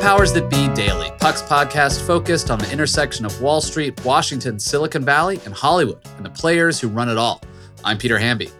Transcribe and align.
Powers 0.00 0.32
That 0.32 0.48
Be 0.48 0.66
Daily, 0.68 1.10
Puck's 1.18 1.42
podcast 1.42 2.06
focused 2.06 2.50
on 2.50 2.58
the 2.58 2.72
intersection 2.72 3.26
of 3.26 3.42
Wall 3.42 3.60
Street, 3.60 4.02
Washington, 4.02 4.58
Silicon 4.58 5.04
Valley, 5.04 5.38
and 5.44 5.52
Hollywood, 5.52 6.00
and 6.16 6.24
the 6.24 6.30
players 6.30 6.80
who 6.80 6.88
run 6.88 7.10
it 7.10 7.18
all. 7.18 7.42
I'm 7.84 7.98
Peter 7.98 8.18
Hamby. 8.18 8.50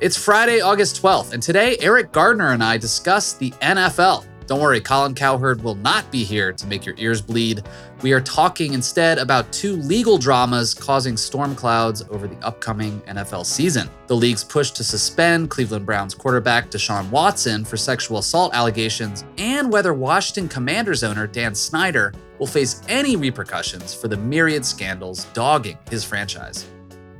It's 0.00 0.22
Friday, 0.22 0.60
August 0.60 1.02
12th, 1.02 1.32
and 1.32 1.42
today 1.42 1.78
Eriq 1.78 2.12
Gardner 2.12 2.52
and 2.52 2.62
I 2.62 2.76
discuss 2.76 3.32
the 3.32 3.50
NFL. 3.62 4.26
Don't 4.50 4.58
worry, 4.58 4.80
Colin 4.80 5.14
Cowherd 5.14 5.62
will 5.62 5.76
not 5.76 6.10
be 6.10 6.24
here 6.24 6.52
to 6.52 6.66
make 6.66 6.84
your 6.84 6.96
ears 6.98 7.22
bleed. 7.22 7.62
We 8.02 8.12
are 8.12 8.20
talking 8.20 8.74
instead 8.74 9.18
about 9.18 9.52
two 9.52 9.76
legal 9.76 10.18
dramas 10.18 10.74
causing 10.74 11.16
storm 11.16 11.54
clouds 11.54 12.02
over 12.10 12.26
the 12.26 12.34
upcoming 12.44 13.00
NFL 13.02 13.46
season. 13.46 13.88
The 14.08 14.16
league's 14.16 14.42
push 14.42 14.72
to 14.72 14.82
suspend 14.82 15.50
Cleveland 15.50 15.86
Browns 15.86 16.16
quarterback 16.16 16.68
Deshaun 16.68 17.08
Watson 17.10 17.64
for 17.64 17.76
sexual 17.76 18.18
assault 18.18 18.52
allegations, 18.52 19.24
and 19.38 19.70
whether 19.70 19.94
Washington 19.94 20.48
Commanders 20.48 21.04
owner 21.04 21.28
Dan 21.28 21.54
Snyder 21.54 22.12
will 22.40 22.48
face 22.48 22.82
any 22.88 23.14
repercussions 23.14 23.94
for 23.94 24.08
the 24.08 24.16
myriad 24.16 24.66
scandals 24.66 25.26
dogging 25.26 25.78
his 25.88 26.02
franchise. 26.02 26.66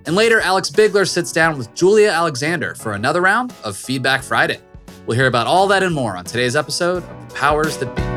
And 0.04 0.16
later, 0.16 0.40
Alex 0.40 0.68
Bigler 0.68 1.04
sits 1.04 1.30
down 1.30 1.56
with 1.56 1.72
Julia 1.76 2.08
Alexander 2.08 2.74
for 2.74 2.94
another 2.94 3.20
round 3.20 3.54
of 3.62 3.76
Feedback 3.76 4.24
Friday. 4.24 4.58
We'll 5.06 5.16
hear 5.16 5.28
about 5.28 5.46
all 5.46 5.68
that 5.68 5.84
and 5.84 5.94
more 5.94 6.16
on 6.16 6.24
today's 6.24 6.56
episode 6.56 7.04
Powers 7.34 7.78
That 7.78 7.94
Be. 7.96 8.10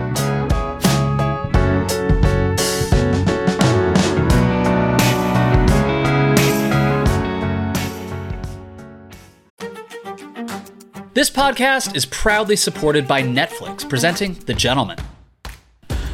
This 11.14 11.30
podcast 11.30 11.96
is 11.96 12.08
proudly 12.08 12.56
supported 12.56 13.08
by 13.08 13.22
Netflix, 13.22 13.88
presenting 13.88 14.34
The 14.34 14.54
Gentlemen. 14.54 14.98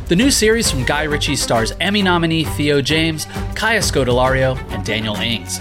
The 0.07 0.15
new 0.15 0.29
series 0.29 0.69
from 0.69 0.83
Guy 0.83 1.03
Ritchie 1.03 1.37
stars 1.37 1.71
Emmy 1.79 2.01
nominee 2.01 2.43
Theo 2.43 2.81
James, 2.81 3.25
Kaya 3.55 3.79
Scodelario, 3.79 4.57
and 4.71 4.83
Daniel 4.83 5.15
Ings. 5.15 5.59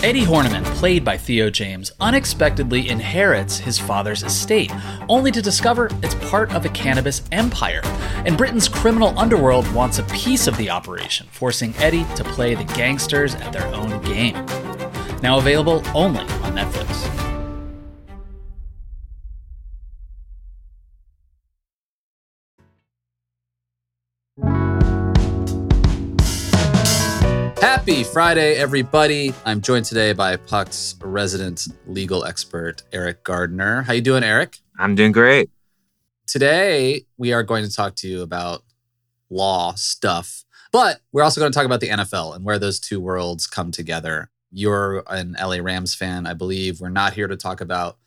Eddie 0.00 0.24
Horniman, 0.24 0.64
played 0.76 1.04
by 1.04 1.16
Theo 1.16 1.50
James, 1.50 1.90
unexpectedly 1.98 2.88
inherits 2.88 3.58
his 3.58 3.80
father's 3.80 4.22
estate, 4.22 4.70
only 5.08 5.32
to 5.32 5.42
discover 5.42 5.90
it's 6.04 6.14
part 6.30 6.52
of 6.54 6.64
a 6.64 6.68
cannabis 6.68 7.22
empire. 7.32 7.80
And 8.24 8.38
Britain's 8.38 8.68
criminal 8.68 9.18
underworld 9.18 9.70
wants 9.72 9.98
a 9.98 10.04
piece 10.04 10.46
of 10.46 10.56
the 10.56 10.70
operation, 10.70 11.26
forcing 11.32 11.74
Eddie 11.78 12.06
to 12.14 12.22
play 12.22 12.54
the 12.54 12.62
gangsters 12.74 13.34
at 13.34 13.52
their 13.52 13.66
own 13.74 14.00
game. 14.02 14.36
Now 15.20 15.38
available 15.38 15.82
only 15.96 16.20
on 16.20 16.54
Netflix. 16.54 17.17
Happy 27.60 28.04
Friday, 28.04 28.54
everybody. 28.54 29.34
I'm 29.44 29.60
joined 29.60 29.84
today 29.84 30.12
by 30.12 30.36
Puck's 30.36 30.94
resident 31.02 31.66
legal 31.88 32.24
expert, 32.24 32.84
Eriq 32.92 33.24
Gardner. 33.24 33.82
How 33.82 33.94
you 33.94 34.00
doing, 34.00 34.22
Eriq? 34.22 34.60
I'm 34.78 34.94
doing 34.94 35.10
great. 35.10 35.50
Today, 36.28 37.04
we 37.16 37.32
are 37.32 37.42
going 37.42 37.64
to 37.64 37.72
talk 37.72 37.96
to 37.96 38.08
you 38.08 38.22
about 38.22 38.62
law 39.28 39.74
stuff, 39.74 40.44
but 40.70 41.00
we're 41.10 41.24
also 41.24 41.40
going 41.40 41.50
to 41.50 41.56
talk 41.56 41.66
about 41.66 41.80
the 41.80 41.88
NFL 41.88 42.36
and 42.36 42.44
where 42.44 42.60
those 42.60 42.78
two 42.78 43.00
worlds 43.00 43.48
come 43.48 43.72
together. 43.72 44.30
You're 44.52 45.02
an 45.08 45.36
LA 45.38 45.56
Rams 45.56 45.96
fan, 45.96 46.28
I 46.28 46.34
believe. 46.34 46.80
We're 46.80 46.90
not 46.90 47.14
here 47.14 47.26
to 47.26 47.36
talk 47.36 47.60
about 47.60 47.98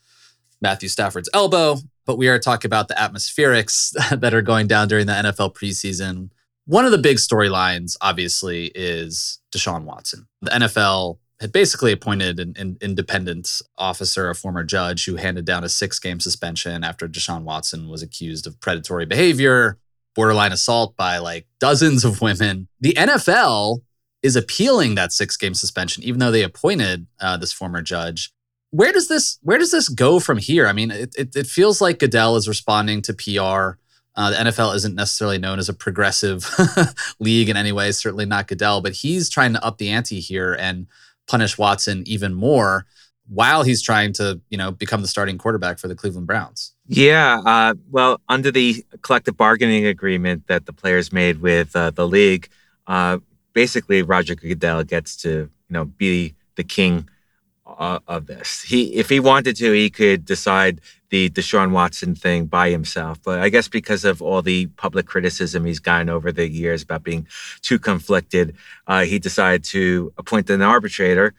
Matthew 0.61 0.87
Stafford's 0.87 1.29
elbow, 1.33 1.75
but 2.05 2.17
we 2.17 2.29
are 2.29 2.39
talking 2.39 2.69
about 2.69 2.87
the 2.87 2.93
atmospherics 2.93 3.91
that 4.21 4.33
are 4.33 4.41
going 4.41 4.67
down 4.67 4.87
during 4.87 5.07
the 5.07 5.13
NFL 5.13 5.53
preseason 5.55 6.29
one 6.65 6.85
of 6.85 6.91
the 6.91 6.97
big 6.97 7.17
storylines, 7.17 7.97
obviously, 8.01 8.71
is 8.75 9.39
Deshaun 9.53 9.83
Watson. 9.83 10.27
The 10.41 10.51
NFL 10.51 11.17
had 11.39 11.51
basically 11.51 11.91
appointed 11.91 12.39
an, 12.39 12.53
an, 12.55 12.77
independent 12.81 13.61
officer, 13.77 14.29
a 14.29 14.35
former 14.35 14.63
judge, 14.63 15.05
who 15.05 15.15
handed 15.15 15.43
down 15.43 15.63
a 15.63 15.69
six 15.69 15.97
game 15.97 16.19
suspension 16.19 16.83
after 16.83 17.07
Deshaun 17.07 17.43
Watson 17.43 17.89
was 17.89 18.03
accused 18.03 18.45
of 18.45 18.59
predatory 18.59 19.07
behavior, 19.07 19.79
borderline 20.13 20.51
assault 20.51 20.95
by 20.95 21.17
like 21.17 21.47
dozens 21.59 22.05
of 22.05 22.21
women. 22.21 22.67
The 22.79 22.93
NFL 22.93 23.79
is 24.21 24.35
appealing 24.35 24.93
that 24.95 25.11
six 25.11 25.35
game 25.35 25.55
suspension, 25.55 26.03
even 26.03 26.19
though 26.19 26.31
they 26.31 26.43
appointed 26.43 27.07
uh, 27.19 27.37
this 27.37 27.51
former 27.51 27.81
judge. 27.81 28.31
Where 28.69 28.93
does 28.93 29.07
this 29.07 29.39
where 29.41 29.57
does 29.57 29.71
this 29.71 29.89
go 29.89 30.19
from 30.19 30.37
here? 30.37 30.67
I 30.67 30.73
mean, 30.73 30.91
it, 30.91 31.15
it, 31.17 31.35
it 31.35 31.47
feels 31.47 31.81
like 31.81 31.99
Goodell 31.99 32.35
is 32.35 32.47
responding 32.47 33.01
to 33.01 33.13
PR 33.13 33.80
uh, 34.15 34.31
the 34.31 34.37
NFL 34.49 34.75
isn't 34.75 34.95
necessarily 34.95 35.37
known 35.37 35.59
as 35.59 35.69
a 35.69 35.73
progressive 35.73 36.49
league 37.19 37.49
in 37.49 37.55
any 37.57 37.71
way, 37.71 37.91
certainly 37.91 38.25
not 38.25 38.47
Goodell, 38.47 38.81
but 38.81 38.93
he's 38.93 39.29
trying 39.29 39.53
to 39.53 39.63
up 39.63 39.77
the 39.77 39.89
ante 39.89 40.19
here 40.19 40.53
and 40.53 40.87
punish 41.27 41.57
Watson 41.57 42.03
even 42.05 42.33
more 42.33 42.85
while 43.29 43.63
he's 43.63 43.81
trying 43.81 44.11
to, 44.11 44.41
you 44.49 44.57
know, 44.57 44.71
become 44.71 45.01
the 45.01 45.07
starting 45.07 45.37
quarterback 45.37 45.79
for 45.79 45.87
the 45.87 45.95
Cleveland 45.95 46.27
Browns. 46.27 46.73
Yeah, 46.87 47.41
uh, 47.45 47.75
well, 47.89 48.19
under 48.27 48.51
the 48.51 48.85
collective 49.01 49.37
bargaining 49.37 49.85
agreement 49.85 50.47
that 50.47 50.65
the 50.65 50.73
players 50.73 51.13
made 51.13 51.39
with 51.39 51.73
uh, 51.73 51.91
the 51.91 52.05
league, 52.05 52.49
uh, 52.87 53.19
basically 53.53 54.01
Roger 54.01 54.35
Goodell 54.35 54.83
gets 54.83 55.15
to, 55.17 55.29
you 55.29 55.49
know, 55.69 55.85
be 55.85 56.35
the 56.55 56.63
king 56.65 57.07
uh, 57.77 57.99
of 58.07 58.27
this. 58.27 58.61
He, 58.61 58.95
if 58.95 59.09
he 59.09 59.19
wanted 59.19 59.55
to, 59.57 59.71
he 59.71 59.89
could 59.89 60.25
decide 60.25 60.81
the 61.09 61.29
Deshaun 61.29 61.71
Watson 61.71 62.15
thing 62.15 62.45
by 62.45 62.69
himself. 62.69 63.21
But 63.21 63.39
I 63.39 63.49
guess 63.49 63.67
because 63.67 64.05
of 64.05 64.21
all 64.21 64.41
the 64.41 64.67
public 64.77 65.05
criticism 65.05 65.65
he's 65.65 65.79
gotten 65.79 66.09
over 66.09 66.31
the 66.31 66.47
years 66.47 66.81
about 66.81 67.03
being 67.03 67.27
too 67.61 67.77
conflicted, 67.77 68.55
uh, 68.87 69.03
he 69.03 69.19
decided 69.19 69.63
to 69.65 70.13
appoint 70.17 70.49
an 70.49 70.61
arbitrator. 70.61 71.33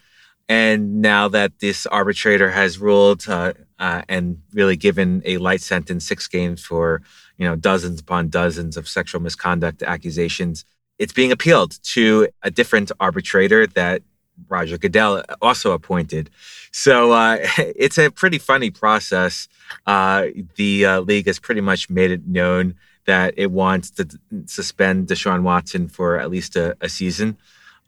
And 0.48 1.00
now 1.00 1.28
that 1.28 1.60
this 1.60 1.86
arbitrator 1.86 2.50
has 2.50 2.78
ruled 2.78 3.26
uh, 3.28 3.54
uh, 3.78 4.02
and 4.08 4.42
really 4.52 4.76
given 4.76 5.22
a 5.24 5.38
light 5.38 5.62
sentence, 5.62 6.06
six 6.06 6.28
games 6.28 6.62
for 6.64 7.02
you 7.38 7.46
know 7.46 7.56
dozens 7.56 8.00
upon 8.00 8.28
dozens 8.28 8.76
of 8.76 8.86
sexual 8.86 9.22
misconduct 9.22 9.82
accusations, 9.82 10.66
it's 10.98 11.12
being 11.12 11.32
appealed 11.32 11.82
to 11.82 12.28
a 12.42 12.50
different 12.50 12.92
arbitrator 13.00 13.66
that 13.68 14.02
Roger 14.48 14.78
Goodell 14.78 15.22
also 15.40 15.72
appointed. 15.72 16.30
So 16.72 17.12
uh, 17.12 17.38
it's 17.58 17.98
a 17.98 18.10
pretty 18.10 18.38
funny 18.38 18.70
process. 18.70 19.48
Uh, 19.86 20.26
the 20.56 20.86
uh, 20.86 21.00
league 21.00 21.26
has 21.26 21.38
pretty 21.38 21.60
much 21.60 21.90
made 21.90 22.10
it 22.10 22.26
known 22.26 22.74
that 23.04 23.34
it 23.36 23.50
wants 23.50 23.90
to 23.90 24.08
suspend 24.46 25.08
Deshaun 25.08 25.42
Watson 25.42 25.88
for 25.88 26.18
at 26.18 26.30
least 26.30 26.56
a, 26.56 26.76
a 26.80 26.88
season, 26.88 27.36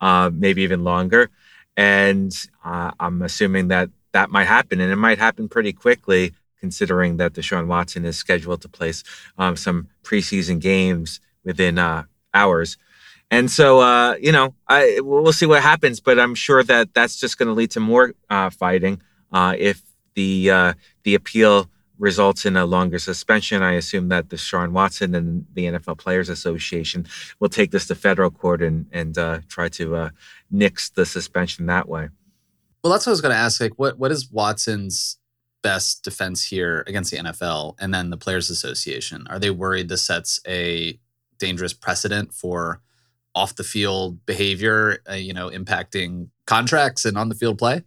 uh, 0.01 0.31
maybe 0.33 0.63
even 0.63 0.83
longer. 0.85 1.31
And 1.77 2.35
uh, 2.65 2.93
I'm 2.99 3.23
assuming 3.23 3.69
that 3.69 3.91
that 4.13 4.31
might 4.31 4.47
happen, 4.47 4.81
and 4.81 4.93
it 4.93 4.97
might 4.97 5.19
happen 5.19 5.49
pretty 5.49 5.73
quickly, 5.73 6.33
considering 6.61 7.17
that 7.19 7.35
Deshaun 7.35 7.67
Watson 7.67 8.05
is 8.05 8.17
scheduled 8.17 8.63
to 8.63 8.69
place 8.69 9.05
um, 9.39 9.57
some 9.57 9.89
preseason 10.03 10.61
games 10.61 11.21
within 11.45 11.79
uh, 11.79 12.05
hours. 12.33 12.77
And 13.35 13.51
so, 13.51 13.81
uh, 13.81 14.15
you 14.21 14.31
know, 14.31 14.55
I 14.69 15.01
we'll 15.03 15.33
see 15.33 15.47
what 15.47 15.61
happens, 15.61 15.99
but 15.99 16.21
I'm 16.21 16.37
sure 16.37 16.63
that 16.63 16.95
that's 16.95 17.19
just 17.19 17.37
going 17.37 17.49
to 17.49 17.53
lead 17.53 17.73
to 17.73 17.81
more 17.81 18.15
uh, 18.31 18.49
fighting 18.51 19.03
uh, 19.33 19.57
if 19.59 19.83
the 20.15 20.51
uh, 20.53 20.75
the 21.03 21.17
appeal 21.17 21.69
results 21.99 22.47
in 22.47 22.57
a 22.57 22.65
longer 22.65 23.01
suspension. 23.01 23.61
I 23.61 23.73
assume 23.73 24.09
that 24.11 24.31
the 24.31 24.37
Deshaun 24.37 24.71
Watson 24.71 25.17
and 25.17 25.47
the 25.53 25.65
NFL 25.65 25.99
Players 25.99 26.29
Association 26.29 27.09
will 27.41 27.49
take 27.49 27.73
this 27.73 27.89
to 27.89 27.97
federal 27.97 28.31
court 28.31 28.63
and 28.63 28.87
and 28.93 29.19
uh, 29.19 29.41
try 29.49 29.69
to 29.71 29.97
uh, 29.97 30.11
nix 30.53 30.91
the 30.91 31.05
suspension 31.05 31.67
that 31.67 31.89
way. 31.89 32.11
Well, 32.85 32.93
that's 32.93 33.05
what 33.05 33.11
I 33.11 33.15
was 33.15 33.21
going 33.21 33.35
to 33.35 33.41
ask. 33.41 33.61
Like, 33.61 33.77
what 33.81 33.99
what 33.99 34.13
is 34.13 34.31
Watson's 34.31 35.19
best 35.61 36.05
defense 36.05 36.45
here 36.45 36.85
against 36.87 37.11
the 37.11 37.17
NFL 37.17 37.75
and 37.81 37.93
then 37.93 38.11
the 38.11 38.17
Players 38.17 38.49
Association? 38.49 39.27
Are 39.29 39.41
they 39.41 39.51
worried 39.51 39.89
this 39.89 40.03
sets 40.03 40.39
a 40.47 41.01
dangerous 41.41 41.73
precedent 41.73 42.33
for 42.33 42.81
off 43.35 43.57
the 43.57 43.65
field 43.65 44.25
behavior, 44.27 44.99
uh, 45.11 45.15
you 45.15 45.33
know, 45.33 45.51
impacting 45.51 46.29
contracts 46.47 47.05
and 47.05 47.17
on 47.19 47.29
the 47.29 47.35
field 47.35 47.59
play? 47.59 47.83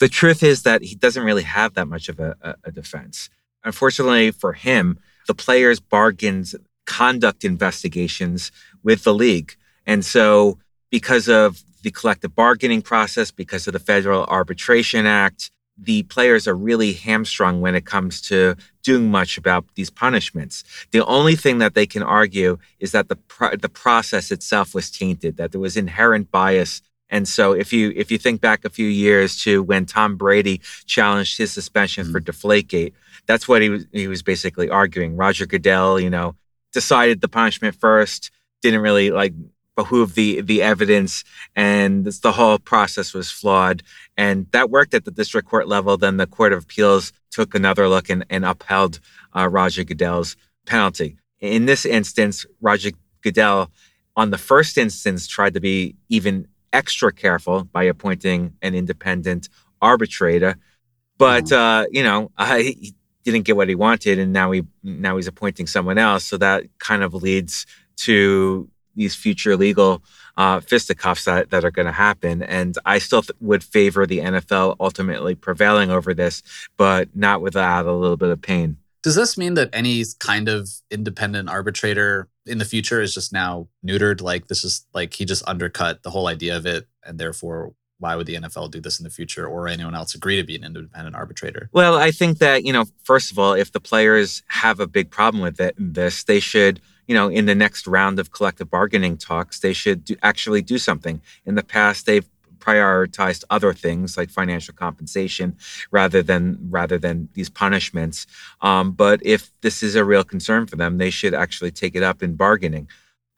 The 0.00 0.08
truth 0.08 0.42
is 0.42 0.62
that 0.62 0.82
he 0.82 0.94
doesn't 0.94 1.24
really 1.24 1.42
have 1.42 1.74
that 1.74 1.86
much 1.86 2.08
of 2.08 2.20
a, 2.20 2.56
a 2.64 2.70
defense. 2.70 3.28
Unfortunately 3.64 4.30
for 4.30 4.52
him, 4.52 4.98
the 5.26 5.34
players 5.34 5.80
bargained 5.80 6.52
conduct 6.86 7.44
investigations 7.44 8.50
with 8.82 9.04
the 9.04 9.14
league. 9.14 9.56
And 9.86 10.04
so, 10.04 10.58
because 10.90 11.28
of 11.28 11.62
the 11.82 11.90
collective 11.90 12.34
bargaining 12.34 12.82
process, 12.82 13.30
because 13.30 13.66
of 13.66 13.72
the 13.72 13.78
Federal 13.78 14.24
Arbitration 14.24 15.06
Act, 15.06 15.50
the 15.80 16.02
players 16.04 16.48
are 16.48 16.56
really 16.56 16.92
hamstrung 16.92 17.60
when 17.60 17.74
it 17.74 17.86
comes 17.86 18.20
to 18.22 18.56
doing 18.82 19.10
much 19.10 19.38
about 19.38 19.64
these 19.76 19.90
punishments. 19.90 20.64
The 20.90 21.04
only 21.06 21.36
thing 21.36 21.58
that 21.58 21.74
they 21.74 21.86
can 21.86 22.02
argue 22.02 22.58
is 22.80 22.92
that 22.92 23.08
the 23.08 23.16
the 23.60 23.68
process 23.68 24.30
itself 24.30 24.74
was 24.74 24.90
tainted, 24.90 25.36
that 25.36 25.52
there 25.52 25.60
was 25.60 25.76
inherent 25.76 26.30
bias 26.30 26.82
And 27.10 27.26
so 27.26 27.52
if 27.52 27.72
you 27.72 27.92
if 27.96 28.10
you 28.10 28.18
think 28.18 28.40
back 28.40 28.64
a 28.64 28.70
few 28.70 28.86
years 28.86 29.40
to 29.42 29.62
when 29.62 29.86
Tom 29.86 30.16
Brady 30.16 30.60
challenged 30.86 31.38
his 31.38 31.52
suspension 31.52 32.04
mm-hmm. 32.04 32.12
for 32.12 32.20
Deflategate, 32.20 32.92
that's 33.26 33.48
what 33.48 33.62
he 33.62 33.70
was 33.70 33.86
he 33.92 34.08
was 34.08 34.22
basically 34.22 34.68
arguing. 34.68 35.16
Roger 35.16 35.46
Goodell, 35.46 35.98
you 36.00 36.10
know, 36.10 36.34
decided 36.72 37.20
the 37.20 37.28
punishment 37.28 37.74
first, 37.76 38.30
didn't 38.62 38.80
really 38.80 39.10
like 39.10 39.32
behoove 39.78 40.14
the 40.14 40.40
the 40.40 40.60
evidence, 40.60 41.22
and 41.54 42.04
the 42.04 42.32
whole 42.32 42.58
process 42.58 43.14
was 43.14 43.30
flawed. 43.30 43.84
And 44.16 44.46
that 44.50 44.70
worked 44.70 44.92
at 44.92 45.04
the 45.04 45.12
district 45.12 45.48
court 45.48 45.68
level. 45.68 45.96
Then 45.96 46.16
the 46.16 46.26
Court 46.26 46.52
of 46.52 46.64
Appeals 46.64 47.12
took 47.30 47.54
another 47.54 47.88
look 47.88 48.10
and, 48.10 48.24
and 48.28 48.44
upheld 48.44 48.98
uh, 49.36 49.48
Roger 49.48 49.84
Goodell's 49.84 50.36
penalty. 50.66 51.16
In 51.38 51.66
this 51.66 51.86
instance, 51.86 52.44
Roger 52.60 52.90
Goodell, 53.22 53.70
on 54.16 54.30
the 54.30 54.38
first 54.38 54.76
instance, 54.76 55.28
tried 55.28 55.54
to 55.54 55.60
be 55.60 55.94
even 56.08 56.48
extra 56.72 57.12
careful 57.12 57.62
by 57.62 57.84
appointing 57.84 58.54
an 58.60 58.74
independent 58.74 59.48
arbitrator. 59.80 60.56
But 61.18 61.44
mm-hmm. 61.44 61.84
uh, 61.84 61.86
you 61.92 62.02
know, 62.02 62.32
I 62.36 62.74
didn't 63.22 63.44
get 63.44 63.56
what 63.56 63.68
he 63.68 63.76
wanted, 63.76 64.18
and 64.18 64.32
now 64.32 64.50
he 64.50 64.64
now 64.82 65.14
he's 65.16 65.28
appointing 65.28 65.68
someone 65.68 65.98
else. 65.98 66.24
So 66.24 66.36
that 66.38 66.64
kind 66.80 67.04
of 67.04 67.14
leads 67.14 67.64
to 68.06 68.68
these 68.98 69.14
future 69.14 69.56
legal 69.56 70.02
uh, 70.36 70.60
fisticuffs 70.60 71.24
that, 71.24 71.50
that 71.50 71.64
are 71.64 71.70
going 71.70 71.86
to 71.86 71.92
happen. 71.92 72.42
And 72.42 72.76
I 72.84 72.98
still 72.98 73.22
th- 73.22 73.36
would 73.40 73.64
favor 73.64 74.06
the 74.06 74.18
NFL 74.18 74.76
ultimately 74.78 75.34
prevailing 75.34 75.90
over 75.90 76.12
this, 76.12 76.42
but 76.76 77.08
not 77.14 77.40
without 77.40 77.86
a 77.86 77.92
little 77.92 78.16
bit 78.16 78.30
of 78.30 78.42
pain. 78.42 78.76
Does 79.02 79.14
this 79.14 79.38
mean 79.38 79.54
that 79.54 79.70
any 79.72 80.04
kind 80.18 80.48
of 80.48 80.68
independent 80.90 81.48
arbitrator 81.48 82.28
in 82.46 82.58
the 82.58 82.64
future 82.64 83.00
is 83.00 83.14
just 83.14 83.32
now 83.32 83.68
neutered? 83.86 84.20
Like 84.20 84.48
this 84.48 84.64
is 84.64 84.86
like 84.92 85.14
he 85.14 85.24
just 85.24 85.46
undercut 85.48 86.02
the 86.02 86.10
whole 86.10 86.26
idea 86.26 86.56
of 86.56 86.66
it, 86.66 86.86
and 87.04 87.18
therefore, 87.18 87.74
why 88.00 88.16
would 88.16 88.26
the 88.26 88.34
NFL 88.34 88.70
do 88.70 88.80
this 88.80 88.98
in 88.98 89.04
the 89.04 89.10
future 89.10 89.46
or 89.46 89.66
anyone 89.68 89.94
else 89.94 90.14
agree 90.14 90.36
to 90.36 90.44
be 90.44 90.56
an 90.56 90.64
independent 90.64 91.16
arbitrator? 91.16 91.68
Well, 91.72 91.96
I 91.96 92.10
think 92.10 92.38
that 92.38 92.64
you 92.64 92.72
know, 92.72 92.86
first 93.04 93.30
of 93.30 93.38
all, 93.38 93.52
if 93.52 93.70
the 93.70 93.80
players 93.80 94.42
have 94.48 94.80
a 94.80 94.86
big 94.86 95.10
problem 95.10 95.42
with 95.42 95.60
it, 95.60 95.74
this 95.78 96.24
they 96.24 96.40
should 96.40 96.80
you 97.08 97.14
know, 97.14 97.28
in 97.28 97.46
the 97.46 97.54
next 97.54 97.88
round 97.88 98.20
of 98.20 98.30
collective 98.30 98.70
bargaining 98.70 99.16
talks, 99.16 99.58
they 99.58 99.72
should 99.72 100.04
do, 100.04 100.14
actually 100.22 100.62
do 100.62 100.78
something. 100.78 101.20
In 101.46 101.56
the 101.56 101.64
past, 101.64 102.06
they've 102.06 102.28
prioritized 102.58 103.44
other 103.50 103.72
things 103.72 104.16
like 104.16 104.30
financial 104.30 104.74
compensation 104.74 105.56
rather 105.90 106.22
than 106.22 106.58
rather 106.70 106.98
than 106.98 107.28
these 107.34 107.48
punishments. 107.48 108.26
Um, 108.60 108.92
but 108.92 109.20
if 109.24 109.50
this 109.62 109.82
is 109.82 109.94
a 109.94 110.04
real 110.04 110.24
concern 110.24 110.66
for 110.66 110.76
them, 110.76 110.98
they 110.98 111.10
should 111.10 111.34
actually 111.34 111.70
take 111.70 111.96
it 111.96 112.02
up 112.02 112.22
in 112.22 112.34
bargaining. 112.34 112.88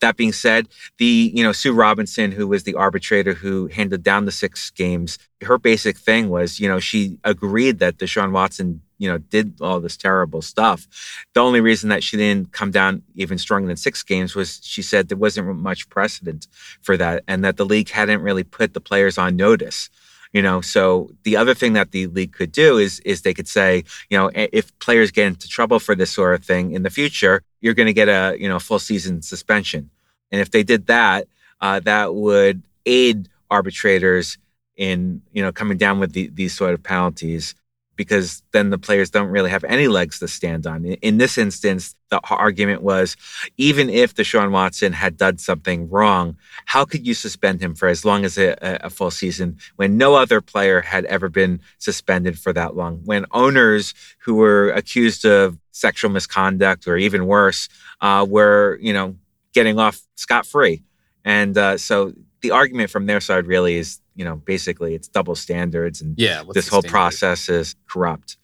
That 0.01 0.17
being 0.17 0.33
said, 0.33 0.69
the 0.99 1.31
you 1.35 1.43
know 1.43 1.53
Sue 1.53 1.73
Robinson, 1.73 2.33
who 2.33 2.47
was 2.47 2.65
the 2.65 2.75
arbitrator 2.75 3.35
who 3.35 3.67
handed 3.69 4.03
down 4.03 4.25
the 4.25 4.33
six 4.33 4.71
games, 4.71 5.19
her 5.43 5.59
basic 5.59 5.99
thing 5.99 6.29
was 6.29 6.59
you 6.59 6.69
know 6.69 6.81
she 6.81 7.19
agreed 7.25 7.79
that 7.79 7.99
Deshaun 7.99 8.33
Watson 8.33 8.81
you 8.99 9.11
know 9.11 9.19
did 9.19 9.55
all 9.61 9.81
this 9.81 9.97
terrible 9.97 10.43
stuff. 10.43 10.87
The 11.35 11.41
only 11.41 11.61
reason 11.61 11.89
that 11.91 12.03
she 12.03 12.17
didn't 12.17 12.53
come 12.53 12.71
down 12.71 13.03
even 13.15 13.39
stronger 13.39 13.67
than 13.67 13.77
six 13.77 14.03
games 14.03 14.35
was 14.35 14.61
she 14.63 14.83
said 14.83 15.09
there 15.09 15.19
wasn't 15.19 15.59
much 15.59 15.89
precedent 15.89 16.47
for 16.83 16.97
that, 16.97 17.25
and 17.29 17.45
that 17.45 17.57
the 17.57 17.67
league 17.67 17.91
hadn't 17.91 18.23
really 18.23 18.45
put 18.45 18.75
the 18.75 18.81
players 18.81 19.19
on 19.19 19.37
notice 19.37 19.91
you 20.33 20.43
know 20.43 20.61
so 20.61 21.11
the 21.25 21.37
other 21.37 21.55
thing 21.55 21.73
that 21.73 21.91
the 21.91 22.07
league 22.07 22.33
could 22.33 22.53
do 22.53 22.79
is 22.79 23.01
is 23.01 23.23
they 23.23 23.35
could 23.35 23.49
say 23.49 23.85
you 24.09 24.17
know 24.17 24.31
if 24.35 24.77
players 24.79 25.11
get 25.11 25.27
into 25.27 25.49
trouble 25.49 25.79
for 25.79 25.95
this 25.95 26.11
sort 26.11 26.35
of 26.35 26.45
thing 26.45 26.73
in 26.73 26.83
the 26.83 26.91
future 26.91 27.43
you're 27.61 27.75
going 27.75 27.87
to 27.87 27.93
get 27.93 28.09
a 28.09 28.37
you 28.39 28.49
know 28.49 28.59
full 28.59 28.79
season 28.79 29.23
suspension. 29.23 29.91
And 30.33 30.41
if 30.41 30.51
they 30.51 30.63
did 30.63 30.87
that 30.87 31.29
uh, 31.61 31.81
that 31.81 32.15
would 32.15 32.63
aid 32.87 33.29
arbitrators 33.51 34.39
in 34.77 35.23
you 35.33 35.43
know 35.43 35.53
coming 35.53 35.77
down 35.77 36.01
with 36.01 36.13
the, 36.13 36.29
these 36.29 36.55
sort 36.55 36.75
of 36.75 36.83
penalties 36.83 37.55
because 38.01 38.43
then 38.53 38.71
the 38.71 38.79
players 38.79 39.11
don't 39.11 39.29
really 39.29 39.51
have 39.51 39.63
any 39.65 39.87
legs 39.87 40.21
to 40.21 40.27
stand 40.27 40.67
on. 40.67 40.87
In 40.87 41.19
this 41.19 41.37
instance, 41.37 41.95
the 42.09 42.19
argument 42.31 42.81
was 42.81 43.15
even 43.59 43.91
if 43.91 44.15
Deshaun 44.15 44.53
Watson 44.53 44.95
had 44.95 45.19
done 45.19 45.37
something 45.37 45.87
wrong, 45.91 46.39
how 46.65 46.87
could 46.87 47.07
you 47.07 47.13
suspend 47.13 47.61
him 47.61 47.75
for 47.75 47.89
as 47.89 48.03
long 48.03 48.25
as 48.25 48.39
a, 48.39 48.57
a, 48.63 48.89
full 48.89 49.11
season 49.11 49.59
when 49.77 49.99
no 49.99 50.15
other 50.15 50.41
player 50.41 50.81
had 50.81 51.05
ever 51.05 51.29
been 51.29 51.61
suspended 51.77 52.39
for 52.39 52.55
that 52.55 52.75
long? 52.75 53.03
When 53.05 53.27
owners 53.33 53.93
who 54.21 54.37
were 54.37 54.71
accused 54.71 55.27
of 55.27 55.59
sexual 55.73 56.11
misconduct 56.11 56.89
or 56.89 56.97
even 56.97 57.27
worse 57.27 57.69
uh, 58.01 58.25
were, 58.27 58.79
you 58.81 58.95
know, 58.95 59.15
getting 59.53 59.79
off 59.79 60.01
scot 60.15 60.47
free. 60.47 60.83
And 61.23 61.59
uh, 61.59 61.77
so 61.77 62.15
the 62.43 62.51
argument 62.53 62.91
from 62.91 63.07
their 63.07 63.21
side 63.21 63.47
really 63.47 63.77
is 63.77 64.01
you 64.21 64.25
know, 64.27 64.37
basically 64.37 64.95
it's 64.95 65.09
double 65.09 65.35
standards 65.35 66.03
and 66.03 66.15
yeah, 66.19 66.43
this 66.53 66.69
whole 66.69 66.83
standard? 66.83 66.91
process 66.91 67.49
is 67.49 67.75
corrupt. 67.89 68.37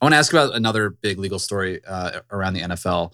I 0.00 0.06
want 0.06 0.14
to 0.14 0.16
ask 0.16 0.32
about 0.32 0.54
another 0.54 0.88
big 0.88 1.18
legal 1.18 1.38
story 1.38 1.84
uh, 1.86 2.20
around 2.30 2.54
the 2.54 2.62
NFL 2.62 3.12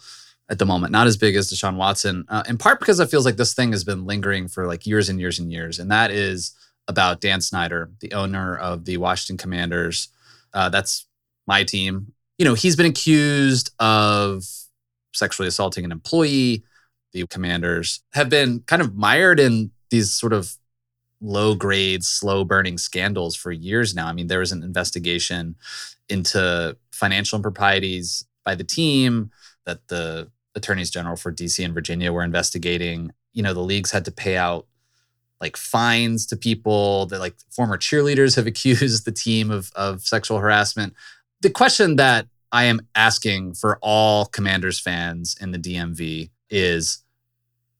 at 0.49 0.61
the 0.61 0.65
moment. 0.65 0.93
Not 0.93 1.09
as 1.09 1.17
big 1.17 1.35
as 1.35 1.51
Deshaun 1.51 1.75
Watson, 1.75 2.25
uh, 2.29 2.45
in 2.49 2.57
part 2.57 2.79
because 2.79 3.01
it 3.01 3.11
feels 3.11 3.25
like 3.25 3.35
this 3.35 3.53
thing 3.53 3.73
has 3.73 3.83
been 3.83 4.07
lingering 4.07 4.47
for 4.47 4.69
like 4.69 4.87
years 4.87 5.09
and 5.09 5.19
years 5.19 5.41
and 5.41 5.51
years, 5.51 5.81
and 5.81 5.91
that 5.91 6.13
is 6.13 6.55
about 6.87 7.21
Dan 7.21 7.41
Snyder, 7.41 7.91
the 7.99 8.13
owner 8.13 8.57
of 8.59 8.85
the 8.85 8.99
Washington 8.99 9.37
Commanders. 9.37 10.07
Uh, 10.53 10.69
that's 10.69 11.09
my 11.49 11.65
team. 11.65 12.13
You 12.39 12.45
know, 12.45 12.55
he's 12.55 12.77
been 12.77 12.87
accused 12.87 13.73
of 13.81 14.45
sexually 15.13 15.49
assaulting 15.49 15.85
an 15.85 15.91
employee. 15.91 16.63
The 17.13 17.27
Commanders 17.27 18.05
have 18.13 18.29
been 18.29 18.61
kind 18.61 18.83
of 18.83 18.95
mired 18.95 19.41
in 19.41 19.73
these 19.91 20.13
sort 20.13 20.33
of 20.33 20.57
low 21.21 21.55
grade, 21.55 22.05
slow 22.05 22.45
burning 22.45 22.79
scandals 22.79 23.35
for 23.35 23.51
years 23.51 23.95
now. 23.95 24.07
I 24.07 24.13
mean, 24.13 24.27
there 24.27 24.41
was 24.41 24.53
an 24.53 24.63
investigation 24.63 25.57
into 26.09 26.77
financial 26.93 27.37
improprieties 27.37 28.27
by 28.45 28.55
the 28.55 28.65
team 28.65 29.31
that 29.65 29.89
the 29.89 30.31
attorneys 30.55 30.91
general 30.91 31.17
for 31.17 31.33
DC 31.33 31.65
and 31.65 31.75
Virginia 31.75 32.13
were 32.13 32.23
investigating. 32.23 33.13
You 33.33 33.43
know, 33.43 33.55
the 33.55 33.61
leagues 33.61 33.91
had 33.91 34.05
to 34.05 34.13
pay 34.13 34.37
out 34.37 34.67
like 35.41 35.57
fines 35.57 36.27
to 36.27 36.37
people 36.37 37.07
that 37.07 37.19
like 37.21 37.35
former 37.51 37.77
cheerleaders 37.77 38.37
have 38.37 38.47
accused 38.53 39.05
the 39.05 39.13
team 39.13 39.51
of, 39.51 39.71
of 39.75 40.03
sexual 40.03 40.39
harassment. 40.39 40.95
The 41.41 41.51
question 41.51 41.97
that 41.97 42.27
I 42.53 42.65
am 42.65 42.81
asking 42.95 43.55
for 43.55 43.79
all 43.83 44.27
Commanders 44.27 44.79
fans 44.79 45.37
in 45.41 45.51
the 45.51 45.59
DMV 45.59 46.31
is 46.51 47.03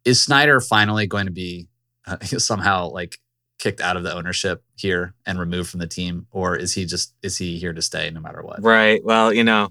Is 0.05 0.21
Snyder 0.21 0.61
finally 0.61 1.07
going 1.07 1.27
to 1.27 1.33
be 1.33 1.69
uh, 2.07 2.19
somehow 2.25 2.89
like 2.89 3.19
kicked 3.59 3.81
out 3.81 3.97
of 3.97 4.03
the 4.03 4.13
ownership 4.13 4.63
here 4.77 5.15
and 5.27 5.39
removed 5.39 5.71
from 5.71 5.81
the 5.81 5.87
team, 5.87 6.27
or 6.31 6.57
is 6.57 6.75
he 6.75 6.85
just 6.85 7.15
is 7.23 7.39
he 7.39 7.59
here 7.59 7.73
to 7.73 7.83
stay 7.83 8.11
no 8.11 8.21
matter 8.21 8.43
what? 8.43 8.63
Right. 8.63 9.05
Well, 9.05 9.33
you 9.33 9.45
know, 9.45 9.71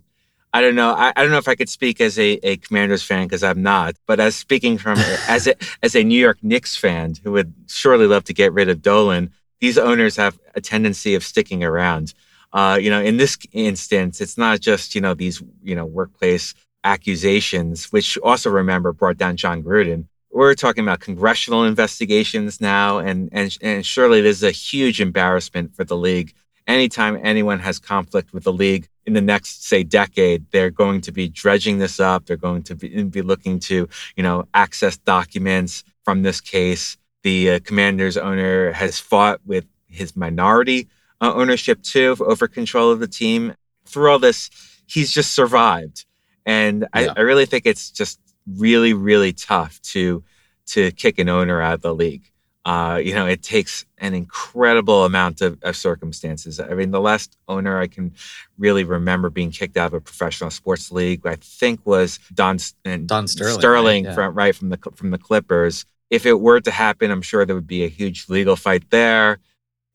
I 0.54 0.62
don't 0.62 0.75
know. 0.75 0.94
I, 0.94 1.12
I 1.16 1.22
don't 1.22 1.32
know 1.32 1.38
if 1.38 1.48
I 1.48 1.56
could 1.56 1.70
speak 1.70 2.00
as 2.00 2.18
a, 2.20 2.40
a 2.44 2.58
Commanders 2.58 3.04
fan 3.04 3.25
because 3.25 3.44
I'm 3.44 3.62
not, 3.62 3.96
but 4.06 4.20
as 4.20 4.36
speaking 4.36 4.78
from 4.78 4.98
as 5.28 5.48
a 5.48 5.56
as 5.82 5.96
a 5.96 6.04
New 6.04 6.20
York 6.20 6.38
Knicks 6.42 6.75
fan 6.78 7.16
who 7.24 7.32
would 7.34 7.54
surely 7.68 8.08
love 8.08 8.24
to 8.25 8.34
get 8.34 8.54
rid 8.54 8.70
of 8.70 8.82
Dolan, 8.82 9.32
these 9.60 9.78
owners 9.78 10.16
have 10.16 10.40
a 10.56 10.62
tendency 10.62 11.16
of 11.16 11.24
sticking 11.24 11.63
around. 11.63 12.13
Uh, 12.52 12.78
you 12.80 12.92
know, 12.92 13.02
in 13.02 13.18
this 13.18 13.38
instance, 13.52 14.22
it's 14.22 14.38
not 14.38 14.60
just 14.60 14.94
you 14.96 15.02
know 15.02 15.13
these 15.13 15.42
you 15.63 15.75
know 15.75 15.86
workplace 15.86 16.54
accusations, 16.84 17.92
which 17.92 18.18
also 18.20 18.50
remember 18.50 18.94
brought 18.94 19.18
down 19.18 19.38
Jon 19.38 19.63
Gruden 19.63 20.06
we're 20.34 20.56
talking 20.56 20.84
about 20.84 21.00
congressional 21.00 21.63
investigations 21.63 22.60
now, 22.60 22.98
and, 22.98 23.30
and, 23.32 23.56
and 23.62 23.86
surely 23.86 24.20
this 24.20 24.38
is 24.38 24.44
a 24.44 24.52
huge 24.52 25.00
embarrassment 25.00 25.75
for 25.75 25.84
the 25.84 25.96
league. 25.96 26.34
Anytime 26.66 27.20
anyone 27.24 27.60
has 27.60 27.78
conflict 27.78 28.34
with 28.34 28.44
the 28.44 28.54
league 28.54 28.88
in 29.06 29.13
the 29.13 29.22
next, 29.22 29.66
say, 29.66 29.84
decade, 29.84 30.46
they're 30.52 30.72
going 30.72 31.02
to 31.02 31.12
be 31.12 31.28
dredging 31.28 31.78
this 31.78 32.00
up. 32.00 32.25
They're 32.25 32.38
going 32.38 32.63
to 32.63 32.75
be, 32.75 33.04
be 33.04 33.22
looking 33.22 33.60
to, 33.60 33.88
you 34.16 34.24
know, 34.24 34.48
access 34.54 34.98
documents 34.98 35.84
from 36.04 36.24
this 36.24 36.42
case. 36.42 36.98
The 37.22 37.52
uh, 37.52 37.60
commander's 37.63 38.18
owner 38.18 38.72
has 38.72 39.00
fought 39.00 39.40
with 39.46 39.66
his 39.88 40.16
minority 40.16 40.88
uh, 41.22 41.34
ownership 41.34 41.82
too 41.84 42.16
over 42.20 42.48
control 42.48 42.92
of 42.92 43.00
the 43.00 43.08
team. 43.08 43.54
Through 43.86 44.12
all 44.12 44.20
this, 44.20 44.50
he's 44.88 45.12
just 45.12 45.34
survived. 45.34 46.06
And 46.46 46.88
yeah. 46.96 47.13
I, 47.16 47.20
I 47.20 47.22
really 47.22 47.46
think 47.46 47.66
it's 47.66 47.92
just 47.92 48.20
really, 48.48 48.94
really 48.94 49.34
tough 49.34 49.82
to 49.82 50.24
to 50.66 50.92
kick 50.92 51.20
an 51.20 51.30
owner 51.30 51.62
out 51.62 51.76
of 51.76 51.82
the 51.82 51.94
league. 51.94 52.30
Uh, 52.66 53.02
you 53.04 53.14
know, 53.14 53.28
it 53.28 53.44
takes 53.44 53.86
an 53.98 54.14
incredible 54.14 55.04
amount 55.04 55.42
of, 55.42 55.60
of, 55.64 55.76
circumstances. 55.76 56.62
I 56.62 56.70
mean, 56.70 56.92
the 56.92 57.02
last 57.02 57.38
owner 57.50 57.78
I 57.78 57.88
can 57.88 58.14
really 58.58 58.86
remember 58.86 59.30
being 59.30 59.52
kicked 59.52 59.76
out 59.76 59.88
of 59.88 59.94
a 59.96 60.00
professional 60.00 60.50
sports 60.50 60.90
league, 60.90 61.28
I 61.28 61.36
think, 61.36 61.82
was 61.86 62.20
Don 62.34 62.60
Don 63.06 63.28
Sterling, 63.28 63.60
Sterling 63.60 64.04
right? 64.06 64.10
Yeah. 64.12 64.16
From, 64.16 64.34
right 64.36 64.56
from 64.56 64.70
the 64.70 64.78
from 64.96 65.12
the 65.12 65.18
Clippers. 65.18 65.86
If 66.10 66.26
it 66.26 66.40
were 66.40 66.62
to 66.62 66.72
happen, 66.72 67.12
I'm 67.12 67.22
sure 67.22 67.46
there 67.46 67.56
would 67.56 67.68
be 67.68 67.84
a 67.84 67.90
huge 67.90 68.30
legal 68.30 68.56
fight 68.56 68.90
there. 68.92 69.40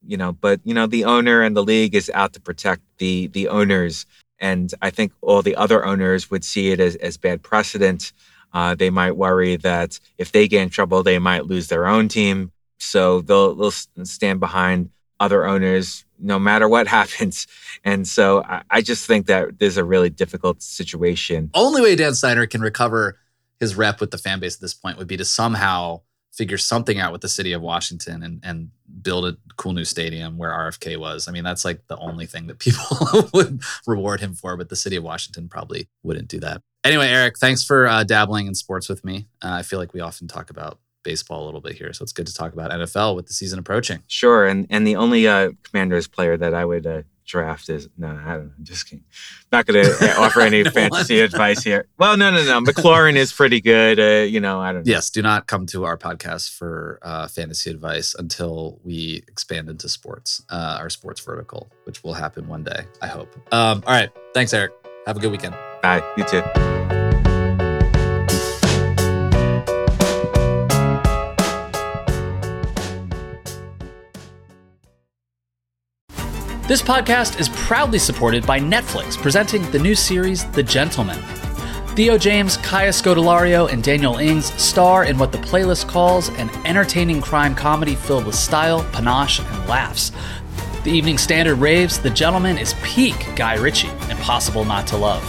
You 0.06 0.16
know, 0.16 0.32
but 0.32 0.60
you 0.64 0.74
know, 0.74 0.86
the 0.86 1.06
owner 1.06 1.42
and 1.42 1.56
the 1.56 1.64
league 1.64 1.94
is 1.94 2.10
out 2.12 2.34
to 2.34 2.40
protect 2.40 2.82
the 2.98 3.28
the 3.28 3.48
owners 3.48 4.04
and 4.40 4.72
I 4.80 4.90
think 4.90 5.12
all 5.20 5.42
the 5.42 5.56
other 5.56 5.84
owners 5.84 6.30
would 6.30 6.44
see 6.44 6.70
it 6.70 6.80
as, 6.80 6.96
as 6.96 7.16
bad 7.16 7.42
precedent. 7.42 8.12
Uh, 8.52 8.74
they 8.74 8.90
might 8.90 9.12
worry 9.12 9.56
that 9.56 9.98
if 10.16 10.32
they 10.32 10.48
get 10.48 10.62
in 10.62 10.70
trouble, 10.70 11.02
they 11.02 11.18
might 11.18 11.46
lose 11.46 11.68
their 11.68 11.86
own 11.86 12.08
team. 12.08 12.52
So 12.78 13.20
they'll 13.20 13.54
they'll 13.54 13.70
stand 13.70 14.40
behind 14.40 14.90
other 15.20 15.46
owners 15.46 16.04
no 16.18 16.38
matter 16.38 16.68
what 16.68 16.86
happens. 16.98 17.46
And 17.84 18.06
so 18.06 18.42
I, 18.44 18.62
I 18.70 18.80
just 18.80 19.06
think 19.06 19.26
that 19.26 19.58
there's 19.58 19.76
a 19.76 19.84
really 19.84 20.10
difficult 20.10 20.62
situation. 20.62 21.50
Only 21.54 21.82
way 21.82 21.96
Dan 21.96 22.14
Snyder 22.14 22.46
can 22.46 22.60
recover 22.60 23.18
his 23.60 23.74
rep 23.74 24.00
with 24.00 24.10
the 24.10 24.18
fan 24.18 24.40
base 24.40 24.56
at 24.56 24.60
this 24.60 24.74
point 24.74 24.98
would 24.98 25.08
be 25.08 25.16
to 25.16 25.24
somehow 25.24 26.02
figure 26.32 26.58
something 26.58 27.00
out 27.00 27.10
with 27.10 27.20
the 27.20 27.28
city 27.28 27.52
of 27.52 27.60
Washington 27.60 28.22
and, 28.22 28.40
and 28.44 28.70
build 29.02 29.26
a 29.26 29.36
cool 29.56 29.72
new 29.72 29.84
stadium 29.84 30.38
where 30.38 30.50
RFK 30.50 30.96
was. 30.96 31.26
I 31.26 31.32
mean, 31.32 31.42
that's 31.42 31.64
like 31.64 31.88
the 31.88 31.96
only 31.96 32.26
thing 32.26 32.46
that 32.46 32.60
people 32.60 33.28
would 33.34 33.60
reward 33.88 34.20
him 34.20 34.34
for, 34.34 34.56
but 34.56 34.68
the 34.68 34.76
city 34.76 34.94
of 34.94 35.02
Washington 35.02 35.48
probably 35.48 35.88
wouldn't 36.04 36.28
do 36.28 36.38
that. 36.40 36.62
Anyway, 36.88 37.06
Eriq, 37.06 37.36
thanks 37.36 37.62
for 37.62 37.86
uh, 37.86 38.02
dabbling 38.02 38.46
in 38.46 38.54
sports 38.54 38.88
with 38.88 39.04
me. 39.04 39.26
Uh, 39.42 39.50
I 39.50 39.62
feel 39.62 39.78
like 39.78 39.92
we 39.92 40.00
often 40.00 40.26
talk 40.26 40.48
about 40.48 40.78
baseball 41.04 41.44
a 41.44 41.44
little 41.44 41.60
bit 41.60 41.74
here, 41.76 41.92
so 41.92 42.02
it's 42.02 42.12
good 42.12 42.26
to 42.26 42.32
talk 42.32 42.54
about 42.54 42.70
NFL 42.70 43.14
with 43.14 43.26
the 43.26 43.34
season 43.34 43.58
approaching. 43.58 44.02
Sure, 44.06 44.46
and 44.46 44.66
and 44.70 44.86
the 44.86 44.96
only 44.96 45.28
uh, 45.28 45.50
Commanders 45.64 46.08
player 46.08 46.38
that 46.38 46.54
I 46.54 46.64
would 46.64 46.86
uh, 46.86 47.02
draft 47.26 47.68
is 47.68 47.90
no, 47.98 48.06
I 48.06 48.10
don't 48.10 48.46
know. 48.46 48.52
I'm 48.56 48.64
just 48.64 48.86
kidding. 48.86 49.04
Not 49.52 49.66
going 49.66 49.84
to 49.98 50.14
offer 50.18 50.40
any 50.40 50.64
fantasy 50.64 51.20
advice 51.20 51.62
here. 51.62 51.86
Well, 51.98 52.16
no, 52.16 52.30
no, 52.30 52.42
no. 52.42 52.62
McLaurin 52.62 53.16
is 53.16 53.34
pretty 53.34 53.60
good. 53.60 54.00
Uh, 54.00 54.24
you 54.24 54.40
know, 54.40 54.58
I 54.58 54.72
don't 54.72 54.86
know. 54.86 54.90
Yes, 54.90 55.10
do 55.10 55.20
not 55.20 55.46
come 55.46 55.66
to 55.66 55.84
our 55.84 55.98
podcast 55.98 56.56
for 56.56 57.00
uh, 57.02 57.28
fantasy 57.28 57.68
advice 57.68 58.14
until 58.18 58.80
we 58.82 59.22
expand 59.28 59.68
into 59.68 59.90
sports, 59.90 60.42
uh, 60.48 60.78
our 60.80 60.88
sports 60.88 61.20
vertical, 61.20 61.70
which 61.84 62.02
will 62.02 62.14
happen 62.14 62.48
one 62.48 62.64
day. 62.64 62.86
I 63.02 63.08
hope. 63.08 63.36
Um, 63.52 63.84
all 63.86 63.92
right. 63.92 64.08
Thanks, 64.32 64.54
Eriq. 64.54 64.70
Have 65.08 65.16
a 65.16 65.20
good 65.20 65.32
weekend. 65.32 65.54
Bye. 65.80 66.02
You 66.18 66.24
too. 66.24 66.42
This 76.68 76.82
podcast 76.82 77.40
is 77.40 77.48
proudly 77.48 77.98
supported 77.98 78.46
by 78.46 78.60
Netflix, 78.60 79.16
presenting 79.16 79.62
the 79.70 79.78
new 79.78 79.94
series 79.94 80.44
The 80.50 80.62
Gentlemen. 80.62 81.16
Theo 81.96 82.18
James, 82.18 82.58
Kaya 82.58 82.90
Scodelario, 82.90 83.72
and 83.72 83.82
Daniel 83.82 84.16
Ings 84.16 84.52
star 84.62 85.04
in 85.04 85.16
what 85.16 85.32
the 85.32 85.38
playlist 85.38 85.88
calls 85.88 86.28
an 86.28 86.50
entertaining 86.66 87.22
crime 87.22 87.54
comedy 87.54 87.94
filled 87.94 88.26
with 88.26 88.34
style, 88.34 88.86
panache, 88.92 89.40
and 89.40 89.66
laughs. 89.66 90.12
The 90.84 90.90
Evening 90.90 91.16
Standard 91.16 91.56
raves 91.56 91.98
The 91.98 92.10
Gentlemen 92.10 92.58
is 92.58 92.74
peak 92.82 93.26
Guy 93.34 93.54
Ritchie, 93.54 93.90
impossible 94.10 94.64
not 94.64 94.86
to 94.88 94.96
love. 94.96 95.22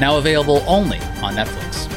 Now 0.00 0.18
available 0.18 0.62
only 0.66 0.98
on 1.22 1.34
Netflix. 1.34 1.88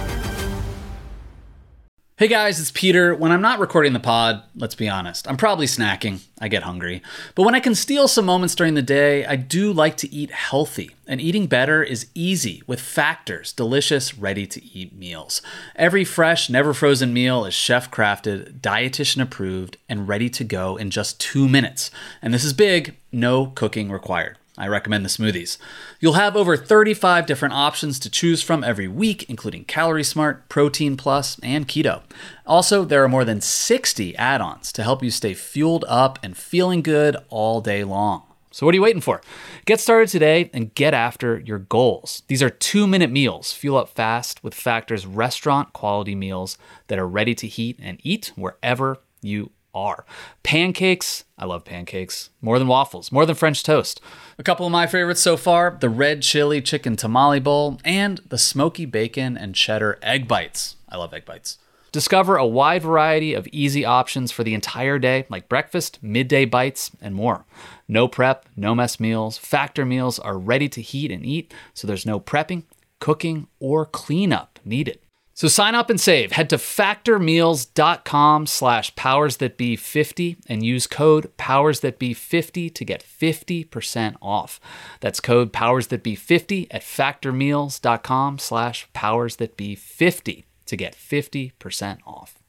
Hey 2.17 2.29
guys, 2.29 2.61
it's 2.61 2.71
Peter. 2.71 3.13
When 3.13 3.33
I'm 3.33 3.41
not 3.41 3.59
recording 3.59 3.91
the 3.91 3.99
pod, 3.99 4.41
let's 4.55 4.73
be 4.73 4.87
honest, 4.87 5.27
I'm 5.27 5.35
probably 5.35 5.65
snacking. 5.65 6.21
I 6.39 6.47
get 6.47 6.63
hungry. 6.63 7.01
But 7.35 7.43
when 7.43 7.55
I 7.55 7.59
can 7.59 7.75
steal 7.75 8.07
some 8.07 8.23
moments 8.23 8.55
during 8.55 8.73
the 8.73 8.81
day, 8.81 9.25
I 9.25 9.35
do 9.35 9.73
like 9.73 9.97
to 9.97 10.09
eat 10.09 10.31
healthy. 10.31 10.95
And 11.07 11.19
eating 11.19 11.47
better 11.47 11.83
is 11.83 12.07
easy 12.15 12.63
with 12.67 12.79
Factor's 12.79 13.51
delicious, 13.51 14.17
ready 14.17 14.47
to 14.47 14.63
eat 14.63 14.95
meals. 14.95 15.41
Every 15.75 16.05
fresh, 16.05 16.49
never 16.49 16.73
frozen 16.73 17.11
meal 17.11 17.43
is 17.43 17.53
chef 17.53 17.91
crafted, 17.91 18.61
dietitian 18.61 19.21
approved, 19.21 19.75
and 19.89 20.07
ready 20.07 20.29
to 20.29 20.45
go 20.45 20.77
in 20.77 20.91
just 20.91 21.19
two 21.19 21.49
minutes. 21.49 21.91
And 22.21 22.33
this 22.33 22.45
is 22.45 22.53
big 22.53 22.95
no 23.11 23.47
cooking 23.47 23.91
required. 23.91 24.37
I 24.57 24.67
recommend 24.67 25.03
the 25.03 25.09
smoothies. 25.09 25.57
You'll 25.99 26.13
have 26.13 26.35
over 26.35 26.55
35 26.55 27.25
different 27.25 27.53
options 27.53 27.99
to 27.99 28.09
choose 28.09 28.41
from 28.41 28.63
every 28.63 28.87
week, 28.87 29.29
including 29.29 29.65
Calorie 29.65 30.03
Smart, 30.03 30.47
Protein 30.47 30.95
Plus, 30.95 31.37
and 31.43 31.67
Keto. 31.67 32.03
Also, 32.45 32.85
there 32.85 33.03
are 33.03 33.09
more 33.09 33.25
than 33.25 33.41
60 33.41 34.15
add 34.15 34.41
ons 34.41 34.71
to 34.71 34.83
help 34.83 35.03
you 35.03 35.11
stay 35.11 35.33
fueled 35.33 35.83
up 35.87 36.19
and 36.23 36.37
feeling 36.37 36.81
good 36.81 37.17
all 37.29 37.59
day 37.59 37.83
long. 37.83 38.23
So, 38.51 38.65
what 38.65 38.73
are 38.73 38.77
you 38.77 38.83
waiting 38.83 39.01
for? 39.01 39.19
Get 39.65 39.81
started 39.81 40.07
today 40.07 40.49
and 40.53 40.73
get 40.73 40.93
after 40.93 41.39
your 41.39 41.59
goals. 41.59 42.23
These 42.29 42.41
are 42.41 42.49
two 42.49 42.87
minute 42.87 43.11
meals. 43.11 43.51
Fuel 43.51 43.77
up 43.77 43.89
fast 43.89 44.41
with 44.45 44.53
Factor's 44.53 45.05
restaurant 45.05 45.73
quality 45.73 46.15
meals 46.15 46.57
that 46.87 46.97
are 46.97 47.07
ready 47.07 47.35
to 47.35 47.47
heat 47.47 47.77
and 47.81 47.99
eat 48.01 48.31
wherever 48.37 48.99
you 49.21 49.51
are. 49.75 50.05
Pancakes, 50.41 51.25
I 51.37 51.45
love 51.45 51.65
pancakes, 51.65 52.31
more 52.41 52.57
than 52.57 52.67
waffles, 52.67 53.11
more 53.11 53.25
than 53.25 53.35
French 53.35 53.61
toast. 53.61 54.01
A 54.39 54.43
couple 54.43 54.65
of 54.65 54.71
my 54.71 54.87
favorites 54.87 55.21
so 55.21 55.37
far 55.37 55.77
the 55.79 55.89
red 55.89 56.21
chili 56.21 56.61
chicken 56.61 56.95
tamale 56.95 57.39
bowl 57.39 57.79
and 57.83 58.19
the 58.29 58.37
smoky 58.37 58.85
bacon 58.85 59.37
and 59.37 59.53
cheddar 59.53 59.99
egg 60.01 60.27
bites. 60.27 60.77
I 60.89 60.97
love 60.97 61.13
egg 61.13 61.25
bites. 61.25 61.57
Discover 61.91 62.35
a 62.35 62.45
wide 62.45 62.81
variety 62.81 63.33
of 63.33 63.47
easy 63.53 63.85
options 63.85 64.29
for 64.29 64.43
the 64.43 64.53
entire 64.53 64.99
day, 64.99 65.25
like 65.29 65.47
breakfast, 65.47 65.99
midday 66.01 66.43
bites, 66.43 66.91
and 67.01 67.15
more. 67.15 67.45
No 67.87 68.09
prep, 68.09 68.47
no 68.57 68.75
mess 68.75 68.99
meals. 68.99 69.37
Factor 69.37 69.85
meals 69.85 70.19
are 70.19 70.37
ready 70.37 70.67
to 70.67 70.81
heat 70.81 71.09
and 71.09 71.25
eat, 71.25 71.53
so 71.73 71.87
there's 71.87 72.05
no 72.05 72.19
prepping, 72.19 72.63
cooking, 72.99 73.47
or 73.61 73.85
cleanup 73.85 74.59
needed. 74.65 74.99
So 75.35 75.49
sign 75.49 75.75
up 75.75 75.89
and 75.89 75.99
save. 75.99 76.31
Head 76.31 76.49
to 76.51 76.55
factormeals.com 76.55 78.47
slash 78.47 78.95
powers 78.95 79.37
that 79.37 79.57
be 79.57 79.75
50 79.75 80.37
and 80.47 80.65
use 80.65 80.87
code 80.87 81.35
powers 81.35 81.81
that 81.81 81.99
be 81.99 82.13
50 82.13 82.69
to 82.69 82.85
get 82.85 83.03
50% 83.03 84.15
off. 84.21 84.61
That's 85.01 85.19
code 85.19 85.51
powers 85.51 85.87
that 85.87 86.03
be 86.03 86.15
50 86.15 86.71
at 86.71 86.81
factormeals.com 86.81 88.39
slash 88.39 88.87
powers 88.93 89.35
that 89.35 89.57
be 89.57 89.75
50 89.75 90.45
to 90.67 90.77
get 90.77 90.95
50% 90.95 91.99
off. 92.05 92.39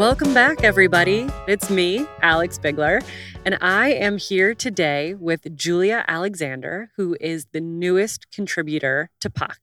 Welcome 0.00 0.32
back, 0.32 0.64
everybody. 0.64 1.28
It's 1.46 1.68
me, 1.68 2.06
Alex 2.22 2.56
Bigler, 2.56 3.02
and 3.44 3.58
I 3.60 3.92
am 3.92 4.16
here 4.16 4.54
today 4.54 5.12
with 5.12 5.54
Julia 5.54 6.06
Alexander, 6.08 6.90
who 6.96 7.18
is 7.20 7.48
the 7.52 7.60
newest 7.60 8.30
contributor 8.30 9.10
to 9.20 9.28
Puck. 9.28 9.58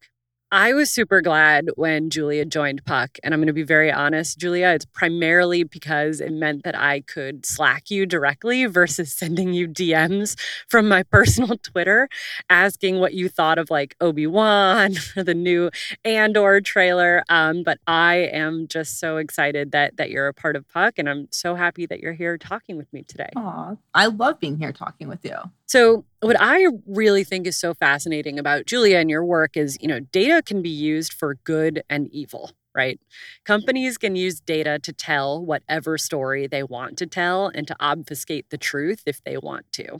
I 0.49 0.73
was 0.73 0.89
super 0.89 1.19
glad 1.19 1.71
when 1.75 2.09
Julia 2.09 2.45
joined 2.45 2.85
Puck. 2.85 3.17
And 3.21 3.33
I'm 3.33 3.41
going 3.41 3.47
to 3.47 3.53
be 3.53 3.63
very 3.63 3.91
honest, 3.91 4.37
Julia, 4.37 4.69
it's 4.69 4.85
primarily 4.85 5.65
because 5.65 6.21
it 6.21 6.31
meant 6.31 6.63
that 6.63 6.73
I 6.73 7.01
could 7.01 7.45
Slack 7.45 7.91
you 7.91 8.05
directly 8.05 8.65
versus 8.65 9.13
sending 9.17 9.53
you 9.53 9.67
DMs 9.67 10.39
from 10.69 10.87
my 10.87 11.03
personal 11.11 11.57
Twitter 11.57 12.07
asking 12.49 13.01
what 13.01 13.13
you 13.13 13.27
thought 13.27 13.57
of 13.57 13.69
like 13.69 13.95
Obi-Wan 13.99 14.95
or 15.17 15.23
the 15.23 15.33
new 15.33 15.69
Andor 16.05 16.61
trailer. 16.61 17.25
Um, 17.27 17.63
but 17.63 17.79
I 17.85 18.15
am 18.15 18.69
just 18.69 18.99
so 18.99 19.17
excited 19.17 19.73
that 19.73 19.97
that 19.97 20.11
you're 20.11 20.27
a 20.27 20.33
part 20.33 20.55
of 20.55 20.65
Puck. 20.69 20.97
And 20.97 21.09
I'm 21.09 21.27
so 21.29 21.55
happy 21.55 21.85
that 21.87 21.99
you're 21.99 22.13
here 22.13 22.37
talking 22.37 22.77
with 22.77 22.91
me 22.93 23.03
today. 23.03 23.29
Aw, 23.35 23.75
I 23.93 24.05
love 24.05 24.39
being 24.39 24.57
here 24.57 24.71
talking 24.71 25.09
with 25.09 25.25
you. 25.25 25.35
So, 25.67 26.05
what 26.21 26.37
I 26.39 26.65
really 26.87 27.23
think 27.23 27.45
is 27.45 27.57
so 27.57 27.73
fascinating 27.73 28.39
about 28.39 28.65
Julia 28.65 28.97
and 28.99 29.09
your 29.09 29.23
work 29.25 29.57
is, 29.57 29.77
you 29.81 29.87
know, 29.87 29.99
data 29.99 30.41
can 30.41 30.61
be 30.61 30.69
used 30.69 31.13
for 31.13 31.35
good 31.43 31.83
and 31.89 32.07
evil, 32.11 32.51
right? 32.73 32.99
Companies 33.45 33.97
can 33.97 34.15
use 34.15 34.39
data 34.39 34.79
to 34.79 34.93
tell 34.93 35.45
whatever 35.45 35.97
story 35.97 36.47
they 36.47 36.63
want 36.63 36.97
to 36.99 37.05
tell 37.05 37.47
and 37.53 37.67
to 37.67 37.75
obfuscate 37.79 38.49
the 38.49 38.57
truth 38.57 39.03
if 39.05 39.23
they 39.23 39.37
want 39.37 39.71
to. 39.73 39.99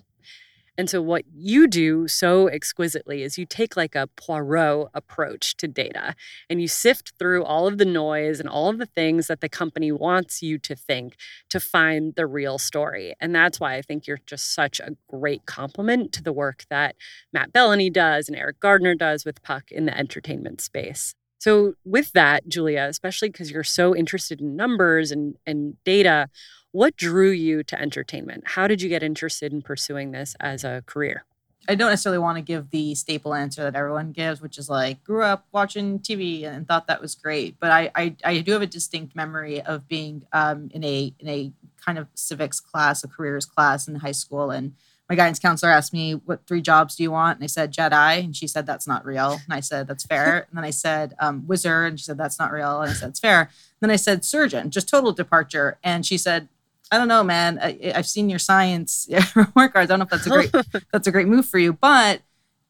And 0.77 0.89
so, 0.89 1.01
what 1.01 1.23
you 1.33 1.67
do 1.67 2.07
so 2.07 2.47
exquisitely 2.47 3.23
is 3.23 3.37
you 3.37 3.45
take 3.45 3.75
like 3.75 3.95
a 3.95 4.07
Poirot 4.15 4.89
approach 4.93 5.57
to 5.57 5.67
data 5.67 6.15
and 6.49 6.61
you 6.61 6.67
sift 6.67 7.13
through 7.17 7.43
all 7.43 7.67
of 7.67 7.79
the 7.79 7.85
noise 7.85 8.39
and 8.39 8.47
all 8.47 8.69
of 8.69 8.77
the 8.77 8.85
things 8.85 9.27
that 9.27 9.41
the 9.41 9.49
company 9.49 9.91
wants 9.91 10.43
you 10.43 10.59
to 10.59 10.75
think 10.75 11.15
to 11.49 11.59
find 11.59 12.13
the 12.15 12.27
real 12.27 12.59
story. 12.59 13.15
And 13.19 13.33
that's 13.33 13.59
why 13.59 13.75
I 13.75 13.81
think 13.81 14.05
you're 14.05 14.19
just 14.27 14.53
such 14.53 14.79
a 14.79 14.95
great 15.09 15.45
complement 15.45 16.11
to 16.13 16.23
the 16.23 16.33
work 16.33 16.65
that 16.69 16.95
Matt 17.33 17.51
Belloni 17.51 17.91
does 17.91 18.29
and 18.29 18.37
Eriq 18.37 18.59
Gardner 18.59 18.93
does 18.93 19.25
with 19.25 19.41
Puck 19.41 19.71
in 19.71 19.85
the 19.85 19.97
entertainment 19.97 20.61
space. 20.61 21.15
So, 21.39 21.73
with 21.85 22.11
that, 22.13 22.47
Julia, 22.47 22.87
especially 22.89 23.29
because 23.29 23.51
you're 23.51 23.63
so 23.63 23.95
interested 23.95 24.41
in 24.41 24.55
numbers 24.55 25.11
and, 25.11 25.35
and 25.45 25.81
data, 25.83 26.29
what 26.71 26.95
drew 26.95 27.29
you 27.29 27.63
to 27.63 27.79
entertainment? 27.79 28.43
How 28.45 28.67
did 28.67 28.81
you 28.81 28.89
get 28.89 29.03
interested 29.03 29.53
in 29.53 29.61
pursuing 29.61 30.11
this 30.11 30.35
as 30.39 30.63
a 30.63 30.83
career? 30.85 31.25
I 31.69 31.75
don't 31.75 31.89
necessarily 31.89 32.19
want 32.19 32.37
to 32.37 32.41
give 32.41 32.69
the 32.69 32.95
staple 32.95 33.33
answer 33.33 33.63
that 33.63 33.75
everyone 33.75 34.13
gives, 34.13 34.41
which 34.41 34.57
is 34.57 34.69
like 34.69 35.03
grew 35.03 35.23
up 35.23 35.45
watching 35.51 35.99
TV 35.99 36.43
and 36.45 36.67
thought 36.67 36.87
that 36.87 37.01
was 37.01 37.15
great. 37.15 37.59
But 37.59 37.71
I 37.71 37.91
I, 37.95 38.15
I 38.23 38.39
do 38.39 38.53
have 38.53 38.61
a 38.61 38.67
distinct 38.67 39.15
memory 39.15 39.61
of 39.61 39.87
being 39.87 40.23
um, 40.33 40.69
in 40.73 40.83
a 40.83 41.13
in 41.19 41.27
a 41.27 41.51
kind 41.83 41.97
of 41.97 42.07
civics 42.13 42.59
class, 42.59 43.03
a 43.03 43.07
careers 43.07 43.45
class 43.45 43.87
in 43.87 43.95
high 43.95 44.11
school, 44.11 44.49
and 44.49 44.73
my 45.09 45.15
guidance 45.15 45.39
counselor 45.39 45.71
asked 45.71 45.93
me, 45.93 46.13
"What 46.13 46.45
three 46.47 46.61
jobs 46.61 46.95
do 46.95 47.03
you 47.03 47.11
want?" 47.11 47.37
And 47.37 47.43
I 47.43 47.47
said 47.47 47.73
Jedi, 47.73 48.23
and 48.23 48.35
she 48.35 48.47
said 48.47 48.65
that's 48.65 48.87
not 48.87 49.05
real. 49.05 49.33
And 49.33 49.53
I 49.53 49.59
said 49.59 49.87
that's 49.87 50.05
fair. 50.05 50.39
and 50.49 50.57
then 50.57 50.63
I 50.63 50.71
said 50.71 51.15
um, 51.19 51.45
wizard, 51.47 51.89
and 51.89 51.99
she 51.99 52.05
said 52.05 52.17
that's 52.17 52.39
not 52.39 52.51
real. 52.51 52.81
And 52.81 52.91
I 52.91 52.93
said 52.93 53.09
it's 53.09 53.19
fair. 53.19 53.41
And 53.41 53.49
then 53.81 53.91
I 53.91 53.95
said 53.95 54.25
surgeon, 54.25 54.71
just 54.71 54.89
total 54.89 55.11
departure. 55.11 55.77
And 55.83 56.05
she 56.05 56.17
said 56.17 56.49
I 56.91 56.97
don't 56.97 57.07
know, 57.07 57.23
man. 57.23 57.59
I, 57.61 57.91
have 57.95 58.07
seen 58.07 58.29
your 58.29 58.39
science 58.39 59.07
report 59.35 59.73
cards. 59.73 59.91
I 59.91 59.97
don't 59.97 59.99
know 59.99 60.03
if 60.03 60.09
that's 60.09 60.25
a 60.25 60.29
great 60.29 60.51
that's 60.91 61.07
a 61.07 61.11
great 61.11 61.27
move 61.27 61.45
for 61.45 61.59
you, 61.59 61.73
but 61.73 62.21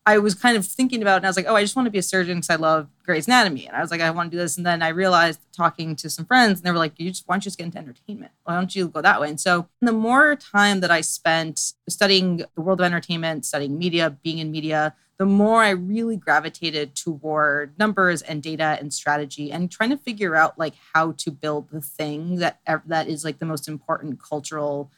I 0.07 0.19
was 0.19 0.33
kind 0.35 0.55
of 0.55 0.65
thinking 0.65 1.01
about 1.01 1.15
it 1.15 1.17
and 1.17 1.25
I 1.25 1.29
was 1.29 1.35
like, 1.35 1.47
oh, 1.49 1.55
I 1.55 1.61
just 1.61 1.75
want 1.75 1.85
to 1.85 1.91
be 1.91 1.97
a 1.97 2.01
surgeon 2.01 2.37
because 2.37 2.49
I 2.49 2.55
love 2.55 2.87
Grey's 3.05 3.27
Anatomy. 3.27 3.67
And 3.67 3.75
I 3.75 3.81
was 3.81 3.91
like, 3.91 3.99
I 3.99 4.09
want 4.09 4.31
to 4.31 4.37
do 4.37 4.41
this. 4.41 4.55
And 4.55 4.65
then 4.65 4.81
I 4.81 4.87
realized 4.87 5.41
talking 5.51 5.97
to 5.97 6.09
some 6.09 6.23
friends 6.23 6.59
and 6.59 6.65
they 6.65 6.71
were 6.71 6.77
like, 6.77 6.93
you 6.95 7.09
just, 7.09 7.27
why 7.27 7.35
don't 7.35 7.43
you 7.43 7.49
just 7.49 7.57
get 7.57 7.65
into 7.65 7.77
entertainment? 7.77 8.31
Why 8.45 8.55
don't 8.55 8.73
you 8.73 8.87
go 8.87 9.01
that 9.01 9.19
way? 9.19 9.27
And 9.27 9.37
so 9.37 9.67
the 9.81 9.91
more 9.91 10.37
time 10.37 10.79
that 10.79 10.91
I 10.91 11.01
spent 11.01 11.73
studying 11.89 12.37
the 12.37 12.61
world 12.61 12.79
of 12.79 12.85
entertainment, 12.85 13.45
studying 13.45 13.77
media, 13.77 14.09
being 14.09 14.37
in 14.37 14.49
media, 14.49 14.95
the 15.17 15.25
more 15.25 15.61
I 15.61 15.71
really 15.71 16.15
gravitated 16.15 16.95
toward 16.95 17.77
numbers 17.77 18.21
and 18.21 18.41
data 18.41 18.77
and 18.79 18.93
strategy 18.93 19.51
and 19.51 19.69
trying 19.69 19.89
to 19.89 19.97
figure 19.97 20.35
out 20.35 20.57
like 20.57 20.75
how 20.93 21.15
to 21.17 21.31
build 21.31 21.69
the 21.69 21.81
thing 21.81 22.37
that 22.37 22.61
that 22.85 23.09
is 23.09 23.25
like 23.25 23.39
the 23.39 23.45
most 23.45 23.67
important 23.67 24.23
cultural 24.23 24.89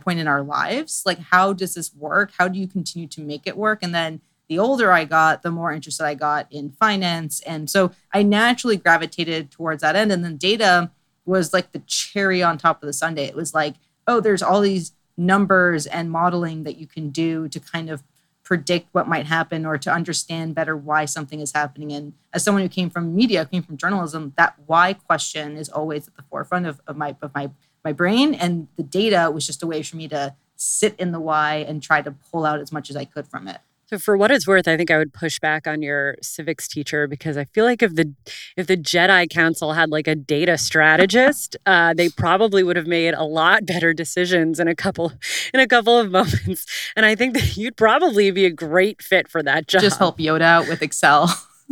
point 0.00 0.18
in 0.18 0.26
our 0.26 0.42
lives. 0.42 1.02
Like 1.04 1.18
how 1.18 1.52
does 1.52 1.74
this 1.74 1.94
work? 1.94 2.32
How 2.38 2.48
do 2.48 2.58
you 2.58 2.66
continue 2.66 3.08
to 3.08 3.20
make 3.20 3.46
it 3.46 3.58
work? 3.58 3.80
And 3.82 3.94
then 3.94 4.22
the 4.48 4.58
older 4.58 4.92
I 4.92 5.04
got, 5.04 5.42
the 5.42 5.50
more 5.50 5.72
interested 5.72 6.04
I 6.04 6.14
got 6.14 6.46
in 6.50 6.70
finance. 6.72 7.40
And 7.42 7.70
so 7.70 7.92
I 8.12 8.22
naturally 8.22 8.76
gravitated 8.76 9.50
towards 9.50 9.82
that 9.82 9.96
end. 9.96 10.12
And 10.12 10.24
then 10.24 10.36
data 10.36 10.90
was 11.24 11.52
like 11.52 11.72
the 11.72 11.78
cherry 11.80 12.42
on 12.42 12.58
top 12.58 12.82
of 12.82 12.86
the 12.86 12.92
sundae. 12.92 13.24
It 13.24 13.36
was 13.36 13.54
like, 13.54 13.74
oh, 14.06 14.20
there's 14.20 14.42
all 14.42 14.60
these 14.60 14.92
numbers 15.16 15.86
and 15.86 16.10
modeling 16.10 16.64
that 16.64 16.76
you 16.76 16.86
can 16.86 17.10
do 17.10 17.48
to 17.48 17.60
kind 17.60 17.88
of 17.88 18.02
predict 18.42 18.88
what 18.92 19.08
might 19.08 19.26
happen 19.26 19.64
or 19.64 19.78
to 19.78 19.90
understand 19.90 20.54
better 20.54 20.76
why 20.76 21.06
something 21.06 21.40
is 21.40 21.52
happening. 21.52 21.92
And 21.92 22.12
as 22.34 22.44
someone 22.44 22.62
who 22.62 22.68
came 22.68 22.90
from 22.90 23.14
media, 23.14 23.46
came 23.46 23.62
from 23.62 23.78
journalism, 23.78 24.34
that 24.36 24.54
why 24.66 24.92
question 24.92 25.56
is 25.56 25.70
always 25.70 26.06
at 26.06 26.16
the 26.16 26.22
forefront 26.24 26.66
of, 26.66 26.80
of 26.86 26.96
my 26.96 27.16
of 27.22 27.34
my 27.34 27.50
my 27.82 27.92
brain. 27.92 28.34
And 28.34 28.68
the 28.76 28.82
data 28.82 29.30
was 29.30 29.46
just 29.46 29.62
a 29.62 29.66
way 29.66 29.82
for 29.82 29.96
me 29.96 30.08
to 30.08 30.34
sit 30.56 30.94
in 30.98 31.12
the 31.12 31.20
why 31.20 31.56
and 31.56 31.82
try 31.82 32.02
to 32.02 32.10
pull 32.10 32.44
out 32.44 32.60
as 32.60 32.70
much 32.70 32.90
as 32.90 32.96
I 32.96 33.06
could 33.06 33.26
from 33.26 33.48
it. 33.48 33.58
So 33.86 33.98
for 33.98 34.16
what 34.16 34.30
it's 34.30 34.46
worth, 34.46 34.66
I 34.66 34.76
think 34.76 34.90
I 34.90 34.98
would 34.98 35.12
push 35.12 35.38
back 35.38 35.66
on 35.66 35.82
your 35.82 36.16
civics 36.22 36.66
teacher 36.66 37.06
because 37.06 37.36
I 37.36 37.44
feel 37.44 37.64
like 37.64 37.82
if 37.82 37.94
the 37.94 38.14
if 38.56 38.66
the 38.66 38.76
Jedi 38.76 39.28
Council 39.28 39.74
had 39.74 39.90
like 39.90 40.08
a 40.08 40.14
data 40.14 40.56
strategist, 40.56 41.56
uh, 41.66 41.92
they 41.92 42.08
probably 42.08 42.62
would 42.62 42.76
have 42.76 42.86
made 42.86 43.14
a 43.14 43.24
lot 43.24 43.66
better 43.66 43.92
decisions 43.92 44.58
in 44.58 44.68
a 44.68 44.74
couple 44.74 45.12
in 45.52 45.60
a 45.60 45.66
couple 45.66 45.98
of 45.98 46.10
moments. 46.18 46.66
And 46.96 47.04
I 47.04 47.14
think 47.14 47.34
that 47.34 47.56
you'd 47.56 47.76
probably 47.76 48.30
be 48.30 48.46
a 48.46 48.50
great 48.50 49.02
fit 49.02 49.28
for 49.28 49.42
that 49.42 49.68
job. 49.68 49.82
Just 49.82 49.98
help 49.98 50.18
Yoda 50.18 50.42
out 50.42 50.68
with 50.68 50.82
Excel. 50.82 51.28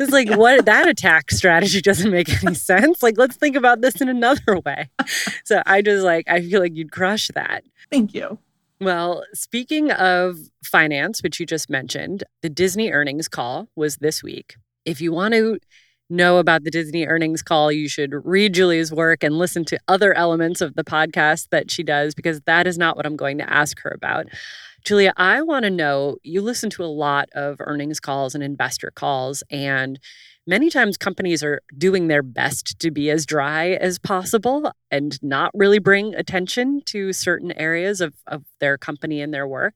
it's 0.00 0.12
like 0.12 0.30
what 0.30 0.64
that 0.66 0.88
attack 0.88 1.30
strategy 1.30 1.80
doesn't 1.80 2.10
make 2.10 2.42
any 2.42 2.54
sense. 2.54 3.02
Like 3.02 3.18
let's 3.18 3.36
think 3.36 3.56
about 3.56 3.80
this 3.80 4.00
in 4.00 4.08
another 4.08 4.58
way. 4.64 4.88
So 5.44 5.62
I 5.66 5.82
just 5.82 6.04
like 6.04 6.28
I 6.28 6.40
feel 6.40 6.60
like 6.60 6.74
you'd 6.74 6.92
crush 6.92 7.28
that. 7.34 7.64
Thank 7.90 8.14
you. 8.14 8.38
Well, 8.82 9.22
speaking 9.32 9.92
of 9.92 10.38
finance, 10.64 11.22
which 11.22 11.38
you 11.38 11.46
just 11.46 11.70
mentioned, 11.70 12.24
the 12.42 12.48
Disney 12.48 12.90
earnings 12.90 13.28
call 13.28 13.68
was 13.76 13.98
this 13.98 14.24
week. 14.24 14.56
If 14.84 15.00
you 15.00 15.12
want 15.12 15.34
to 15.34 15.60
know 16.10 16.38
about 16.38 16.64
the 16.64 16.70
Disney 16.72 17.06
earnings 17.06 17.44
call, 17.44 17.70
you 17.70 17.88
should 17.88 18.12
read 18.24 18.54
Julia's 18.54 18.90
work 18.90 19.22
and 19.22 19.38
listen 19.38 19.64
to 19.66 19.78
other 19.86 20.12
elements 20.14 20.60
of 20.60 20.74
the 20.74 20.82
podcast 20.82 21.50
that 21.50 21.70
she 21.70 21.84
does, 21.84 22.12
because 22.12 22.40
that 22.40 22.66
is 22.66 22.76
not 22.76 22.96
what 22.96 23.06
I'm 23.06 23.14
going 23.14 23.38
to 23.38 23.48
ask 23.48 23.78
her 23.82 23.92
about. 23.94 24.26
Julia, 24.84 25.12
I 25.16 25.42
want 25.42 25.62
to 25.62 25.70
know 25.70 26.16
you 26.24 26.42
listen 26.42 26.68
to 26.70 26.82
a 26.82 26.86
lot 26.86 27.28
of 27.36 27.58
earnings 27.60 28.00
calls 28.00 28.34
and 28.34 28.42
investor 28.42 28.90
calls, 28.90 29.44
and 29.48 30.00
many 30.46 30.70
times 30.70 30.96
companies 30.96 31.42
are 31.42 31.60
doing 31.76 32.08
their 32.08 32.22
best 32.22 32.78
to 32.80 32.90
be 32.90 33.10
as 33.10 33.26
dry 33.26 33.70
as 33.70 33.98
possible 33.98 34.72
and 34.90 35.22
not 35.22 35.50
really 35.54 35.78
bring 35.78 36.14
attention 36.14 36.82
to 36.86 37.12
certain 37.12 37.52
areas 37.52 38.00
of, 38.00 38.14
of 38.26 38.44
their 38.60 38.76
company 38.76 39.20
and 39.20 39.32
their 39.32 39.46
work. 39.46 39.74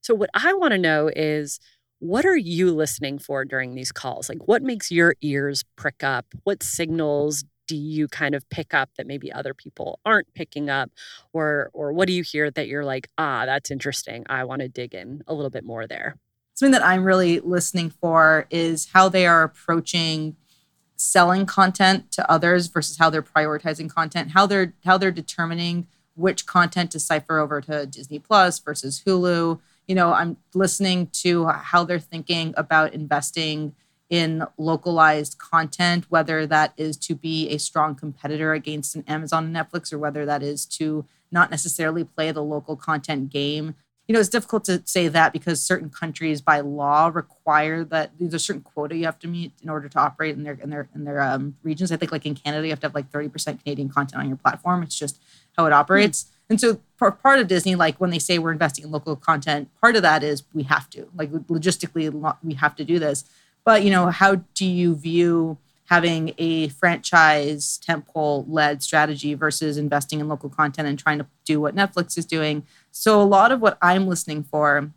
So, 0.00 0.14
what 0.14 0.30
I 0.34 0.52
want 0.54 0.72
to 0.72 0.78
know 0.78 1.10
is 1.14 1.60
what 1.98 2.24
are 2.24 2.36
you 2.36 2.72
listening 2.74 3.18
for 3.18 3.44
during 3.44 3.74
these 3.74 3.92
calls? 3.92 4.28
Like, 4.28 4.48
what 4.48 4.62
makes 4.62 4.90
your 4.90 5.14
ears 5.22 5.62
prick 5.76 6.02
up? 6.02 6.26
What 6.42 6.62
signals 6.62 7.44
do 7.68 7.76
you 7.76 8.08
kind 8.08 8.34
of 8.34 8.48
pick 8.50 8.74
up 8.74 8.90
that 8.96 9.06
maybe 9.06 9.32
other 9.32 9.54
people 9.54 10.00
aren't 10.04 10.32
picking 10.34 10.68
up 10.68 10.90
or 11.32 11.70
or 11.72 11.92
what 11.92 12.06
do 12.08 12.12
you 12.12 12.22
hear 12.22 12.50
that 12.50 12.66
you're 12.66 12.84
like 12.84 13.08
ah 13.18 13.46
that's 13.46 13.70
interesting 13.70 14.24
i 14.28 14.44
want 14.44 14.60
to 14.60 14.68
dig 14.68 14.94
in 14.94 15.22
a 15.26 15.32
little 15.32 15.48
bit 15.48 15.64
more 15.64 15.86
there 15.86 16.16
something 16.62 16.78
that 16.80 16.86
I'm 16.86 17.02
really 17.02 17.40
listening 17.40 17.90
for 17.90 18.46
is 18.48 18.90
how 18.92 19.08
they 19.08 19.26
are 19.26 19.42
approaching 19.42 20.36
selling 20.94 21.44
content 21.44 22.12
to 22.12 22.30
others 22.30 22.68
versus 22.68 22.96
how 22.98 23.10
they're 23.10 23.20
prioritizing 23.20 23.90
content, 23.90 24.30
how 24.30 24.46
they're 24.46 24.72
how 24.84 24.96
they're 24.96 25.10
determining 25.10 25.88
which 26.14 26.46
content 26.46 26.92
to 26.92 27.00
cipher 27.00 27.40
over 27.40 27.60
to 27.62 27.84
Disney 27.86 28.20
Plus 28.20 28.60
versus 28.60 29.02
Hulu. 29.04 29.58
You 29.88 29.94
know, 29.96 30.12
I'm 30.12 30.36
listening 30.54 31.08
to 31.24 31.48
how 31.48 31.82
they're 31.82 31.98
thinking 31.98 32.54
about 32.56 32.94
investing 32.94 33.74
in 34.08 34.44
localized 34.56 35.38
content, 35.38 36.04
whether 36.10 36.46
that 36.46 36.74
is 36.76 36.96
to 36.98 37.16
be 37.16 37.48
a 37.48 37.58
strong 37.58 37.96
competitor 37.96 38.52
against 38.52 38.94
an 38.94 39.02
Amazon 39.08 39.46
and 39.46 39.56
Netflix, 39.56 39.92
or 39.92 39.98
whether 39.98 40.24
that 40.26 40.44
is 40.44 40.64
to 40.66 41.06
not 41.32 41.50
necessarily 41.50 42.04
play 42.04 42.30
the 42.30 42.44
local 42.44 42.76
content 42.76 43.30
game 43.30 43.74
you 44.08 44.12
know, 44.12 44.20
it's 44.20 44.28
difficult 44.28 44.64
to 44.64 44.82
say 44.84 45.08
that 45.08 45.32
because 45.32 45.62
certain 45.62 45.88
countries 45.88 46.40
by 46.40 46.60
law 46.60 47.10
require 47.12 47.84
that 47.84 48.10
there's 48.18 48.34
a 48.34 48.38
certain 48.38 48.62
quota 48.62 48.96
you 48.96 49.04
have 49.04 49.18
to 49.20 49.28
meet 49.28 49.52
in 49.62 49.68
order 49.68 49.88
to 49.88 49.98
operate 49.98 50.36
in 50.36 50.42
their 50.42 50.54
in 50.54 50.70
their 50.70 50.88
in 50.94 51.04
their 51.04 51.20
um, 51.20 51.56
regions. 51.62 51.92
I 51.92 51.96
think 51.96 52.10
like 52.10 52.26
in 52.26 52.34
Canada, 52.34 52.66
you 52.66 52.70
have 52.70 52.80
to 52.80 52.86
have 52.86 52.94
like 52.94 53.10
30% 53.10 53.62
Canadian 53.62 53.88
content 53.88 54.20
on 54.20 54.28
your 54.28 54.36
platform. 54.36 54.82
It's 54.82 54.98
just 54.98 55.20
how 55.56 55.66
it 55.66 55.72
operates. 55.72 56.24
Mm-hmm. 56.24 56.32
And 56.50 56.60
so 56.60 56.80
part 56.98 57.38
of 57.38 57.46
Disney, 57.46 57.76
like 57.76 58.00
when 58.00 58.10
they 58.10 58.18
say 58.18 58.38
we're 58.38 58.52
investing 58.52 58.84
in 58.84 58.90
local 58.90 59.16
content, 59.16 59.70
part 59.80 59.96
of 59.96 60.02
that 60.02 60.22
is 60.22 60.42
we 60.52 60.64
have 60.64 60.90
to, 60.90 61.08
like 61.16 61.30
logistically, 61.32 62.36
we 62.42 62.54
have 62.54 62.76
to 62.76 62.84
do 62.84 62.98
this. 62.98 63.24
But 63.64 63.84
you 63.84 63.90
know, 63.90 64.08
how 64.08 64.34
do 64.54 64.66
you 64.66 64.94
view 64.96 65.58
having 65.92 66.32
a 66.38 66.68
franchise 66.68 67.78
temple 67.78 68.46
led 68.48 68.82
strategy 68.82 69.34
versus 69.34 69.76
investing 69.76 70.20
in 70.20 70.28
local 70.28 70.48
content 70.48 70.88
and 70.88 70.98
trying 70.98 71.18
to 71.18 71.26
do 71.44 71.60
what 71.60 71.74
Netflix 71.74 72.16
is 72.16 72.24
doing. 72.24 72.64
So 72.92 73.20
a 73.20 73.24
lot 73.24 73.50
of 73.50 73.60
what 73.60 73.78
I'm 73.82 74.06
listening 74.06 74.44
for 74.44 74.90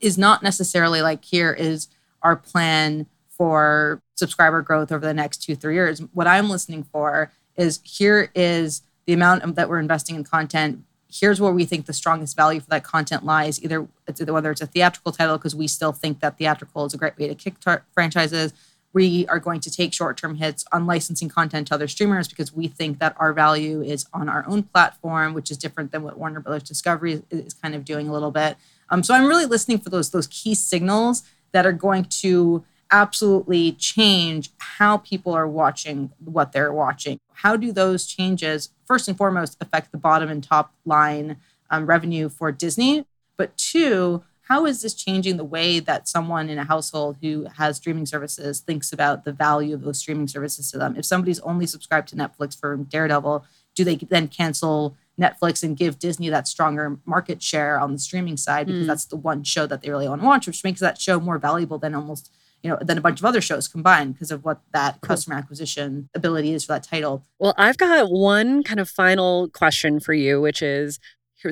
is 0.00 0.16
not 0.16 0.42
necessarily 0.42 1.02
like 1.02 1.24
here 1.24 1.52
is 1.52 1.88
our 2.22 2.36
plan 2.36 3.06
for 3.28 4.00
subscriber 4.14 4.62
growth 4.62 4.90
over 4.90 5.04
the 5.04 5.12
next 5.12 5.42
two, 5.42 5.54
three 5.54 5.74
years. 5.74 6.00
What 6.14 6.26
I'm 6.26 6.48
listening 6.48 6.84
for 6.84 7.30
is 7.56 7.80
here 7.82 8.30
is 8.34 8.82
the 9.06 9.12
amount 9.12 9.56
that 9.56 9.68
we're 9.68 9.78
investing 9.78 10.16
in 10.16 10.24
content. 10.24 10.82
Here's 11.08 11.40
where 11.40 11.52
we 11.52 11.64
think 11.64 11.86
the 11.86 11.92
strongest 11.92 12.36
value 12.36 12.60
for 12.60 12.68
that 12.70 12.84
content 12.84 13.24
lies, 13.24 13.62
either 13.62 13.86
whether 14.26 14.50
it's 14.50 14.60
a 14.60 14.66
theatrical 14.66 15.12
title, 15.12 15.36
because 15.36 15.54
we 15.54 15.68
still 15.68 15.92
think 15.92 16.20
that 16.20 16.38
theatrical 16.38 16.84
is 16.84 16.94
a 16.94 16.98
great 16.98 17.18
way 17.18 17.28
to 17.32 17.34
kickstart 17.34 17.82
franchises, 17.92 18.52
we 18.96 19.26
are 19.26 19.38
going 19.38 19.60
to 19.60 19.70
take 19.70 19.92
short 19.92 20.16
term 20.16 20.36
hits 20.36 20.64
on 20.72 20.86
licensing 20.86 21.28
content 21.28 21.66
to 21.66 21.74
other 21.74 21.86
streamers 21.86 22.28
because 22.28 22.54
we 22.54 22.66
think 22.66 22.98
that 22.98 23.14
our 23.18 23.34
value 23.34 23.82
is 23.82 24.06
on 24.14 24.26
our 24.26 24.42
own 24.48 24.62
platform, 24.62 25.34
which 25.34 25.50
is 25.50 25.58
different 25.58 25.92
than 25.92 26.02
what 26.02 26.16
Warner 26.16 26.40
Brothers 26.40 26.62
Discovery 26.62 27.22
is, 27.28 27.52
kind 27.52 27.74
of 27.74 27.84
doing 27.84 28.08
a 28.08 28.12
little 28.14 28.30
bit. 28.30 28.56
Um, 28.88 29.02
so 29.02 29.12
I'm 29.12 29.26
really 29.26 29.44
listening 29.44 29.80
for 29.80 29.90
those 29.90 30.08
those 30.12 30.26
key 30.28 30.54
signals 30.54 31.24
that 31.52 31.66
are 31.66 31.74
going 31.74 32.06
to 32.22 32.64
absolutely 32.90 33.72
change 33.72 34.48
how 34.56 34.96
people 34.96 35.34
are 35.34 35.46
watching 35.46 36.10
what 36.24 36.52
they're 36.52 36.72
watching. 36.72 37.20
How 37.34 37.54
do 37.54 37.72
those 37.72 38.06
changes, 38.06 38.70
first 38.86 39.08
and 39.08 39.18
foremost, 39.18 39.58
affect 39.60 39.92
the 39.92 39.98
bottom 39.98 40.30
and 40.30 40.42
top 40.42 40.72
line 40.86 41.36
um, 41.68 41.84
revenue 41.84 42.30
for 42.30 42.50
Disney? 42.50 43.04
But 43.36 43.58
two, 43.58 44.22
how 44.48 44.64
is 44.64 44.80
this 44.80 44.94
changing 44.94 45.36
the 45.36 45.44
way 45.44 45.80
that 45.80 46.06
someone 46.06 46.48
in 46.48 46.58
a 46.58 46.64
household 46.64 47.16
who 47.20 47.46
has 47.56 47.78
streaming 47.78 48.06
services 48.06 48.60
thinks 48.60 48.92
about 48.92 49.24
the 49.24 49.32
value 49.32 49.74
of 49.74 49.82
those 49.82 49.98
streaming 49.98 50.28
services 50.28 50.70
to 50.70 50.78
them? 50.78 50.94
If 50.96 51.04
somebody's 51.04 51.40
only 51.40 51.66
subscribed 51.66 52.08
to 52.08 52.16
Netflix 52.16 52.58
for 52.58 52.76
Daredevil, 52.76 53.44
do 53.74 53.84
they 53.84 53.96
then 53.96 54.28
cancel 54.28 54.96
Netflix 55.20 55.64
and 55.64 55.76
give 55.76 55.98
Disney 55.98 56.28
that 56.28 56.46
stronger 56.46 56.98
market 57.04 57.42
share 57.42 57.80
on 57.80 57.92
the 57.92 57.98
streaming 57.98 58.36
side 58.36 58.66
because 58.66 58.84
mm. 58.84 58.86
that's 58.86 59.06
the 59.06 59.16
one 59.16 59.42
show 59.42 59.66
that 59.66 59.82
they 59.82 59.90
really 59.90 60.08
want 60.08 60.20
to 60.20 60.26
watch, 60.26 60.46
which 60.46 60.62
makes 60.62 60.80
that 60.80 61.00
show 61.00 61.18
more 61.18 61.38
valuable 61.38 61.78
than 61.78 61.94
almost 61.94 62.30
you 62.62 62.70
know 62.70 62.78
than 62.80 62.98
a 62.98 63.00
bunch 63.00 63.20
of 63.20 63.24
other 63.24 63.40
shows 63.40 63.68
combined 63.68 64.14
because 64.14 64.30
of 64.30 64.44
what 64.44 64.60
that 64.72 65.00
cool. 65.00 65.08
customer 65.08 65.36
acquisition 65.36 66.08
ability 66.14 66.52
is 66.52 66.64
for 66.64 66.72
that 66.72 66.82
title. 66.82 67.24
Well, 67.38 67.54
I've 67.56 67.76
got 67.76 68.10
one 68.10 68.62
kind 68.62 68.80
of 68.80 68.88
final 68.88 69.48
question 69.48 70.00
for 70.00 70.14
you, 70.14 70.40
which 70.40 70.62
is 70.62 70.98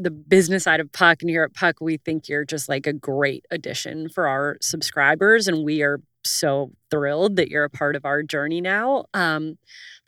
the 0.00 0.10
business 0.10 0.64
side 0.64 0.80
of 0.80 0.92
Puck 0.92 1.22
and 1.22 1.30
here 1.30 1.44
at 1.44 1.54
Puck, 1.54 1.76
we 1.80 1.96
think 1.98 2.28
you're 2.28 2.44
just 2.44 2.68
like 2.68 2.86
a 2.86 2.92
great 2.92 3.44
addition 3.50 4.08
for 4.08 4.26
our 4.26 4.56
subscribers, 4.60 5.48
and 5.48 5.64
we 5.64 5.82
are 5.82 6.00
so 6.24 6.72
thrilled 6.90 7.36
that 7.36 7.48
you're 7.50 7.64
a 7.64 7.70
part 7.70 7.96
of 7.96 8.04
our 8.04 8.22
journey 8.22 8.60
now. 8.60 9.04
Um, 9.12 9.58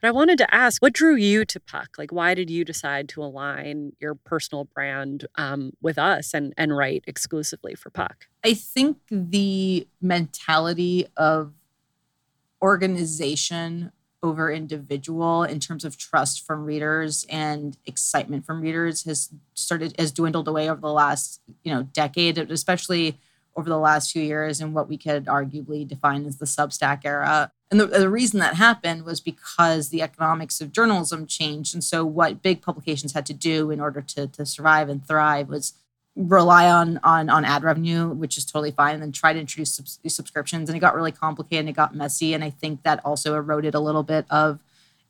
but 0.01 0.09
I 0.09 0.11
wanted 0.11 0.39
to 0.39 0.55
ask, 0.55 0.83
what 0.83 0.93
drew 0.93 1.15
you 1.15 1.45
to 1.47 1.61
Puck? 1.61 1.97
Like, 1.99 2.13
why 2.13 2.35
did 2.35 2.51
you 2.51 2.65
decide 2.65 3.09
to 3.11 3.23
align 3.23 3.93
your 3.99 4.15
personal 4.15 4.65
brand 4.65 5.27
um, 5.37 5.73
with 5.81 5.99
us 5.99 6.35
and 6.35 6.53
and 6.57 6.77
write 6.77 7.05
exclusively 7.07 7.75
for 7.75 7.91
Puck? 7.91 8.27
I 8.45 8.55
think 8.55 8.99
the 9.11 9.87
mentality 10.01 11.07
of 11.17 11.53
organization 12.63 13.93
over 14.27 14.51
individual 14.51 15.45
in 15.45 15.61
terms 15.61 15.85
of 15.85 15.97
trust 15.97 16.45
from 16.47 16.65
readers 16.65 17.25
and 17.31 17.77
excitement 17.87 18.45
from 18.45 18.61
readers 18.61 19.05
has 19.05 19.31
started 19.55 19.95
has 19.99 20.13
dwindled 20.13 20.49
away 20.49 20.69
over 20.69 20.81
the 20.81 20.93
last 20.93 21.41
you 21.63 21.73
know 21.73 21.83
decade 21.83 22.39
especially 22.39 23.19
over 23.57 23.69
the 23.69 23.79
last 23.79 24.13
few 24.13 24.23
years 24.23 24.61
in 24.61 24.73
what 24.73 24.89
we 24.89 24.99
could 24.99 25.25
arguably 25.27 25.87
define 25.89 26.27
as 26.27 26.37
the 26.37 26.45
Substack 26.45 27.01
era. 27.05 27.51
And 27.71 27.81
the, 27.81 27.87
the 27.87 28.11
reason 28.11 28.39
that 28.41 28.55
happened 28.55 29.05
was 29.05 29.21
because 29.21 29.89
the 29.89 30.03
economics 30.03 30.61
of 30.61 30.73
journalism 30.73 31.27
changed. 31.27 31.75
And 31.75 31.83
so, 31.83 32.05
what 32.05 32.43
big 32.43 32.61
publications 32.61 33.15
had 33.15 33.27
to 33.27 33.35
do 33.35 33.71
in 33.71 33.81
order 33.81 34.03
to, 34.03 34.27
to 34.29 34.47
survive 34.47 34.89
and 34.89 35.07
thrive 35.07 35.49
was 35.49 35.73
rely 36.17 36.69
on, 36.71 36.99
on, 37.05 37.29
on 37.29 37.45
ad 37.45 37.63
revenue, 37.63 38.09
which 38.09 38.39
is 38.39 38.45
totally 38.45 38.71
fine, 38.71 38.95
and 38.95 39.03
then 39.03 39.13
try 39.13 39.33
to 39.35 39.39
introduce 39.39 39.75
subs- 39.75 40.01
subscriptions. 40.09 40.69
And 40.69 40.77
it 40.77 40.81
got 40.81 40.95
really 40.95 41.13
complicated 41.13 41.61
and 41.61 41.69
it 41.69 41.77
got 41.77 41.95
messy. 41.95 42.33
And 42.33 42.43
I 42.43 42.51
think 42.51 42.83
that 42.83 43.05
also 43.05 43.35
eroded 43.35 43.75
a 43.75 43.81
little 43.81 44.03
bit 44.03 44.25
of, 44.31 44.59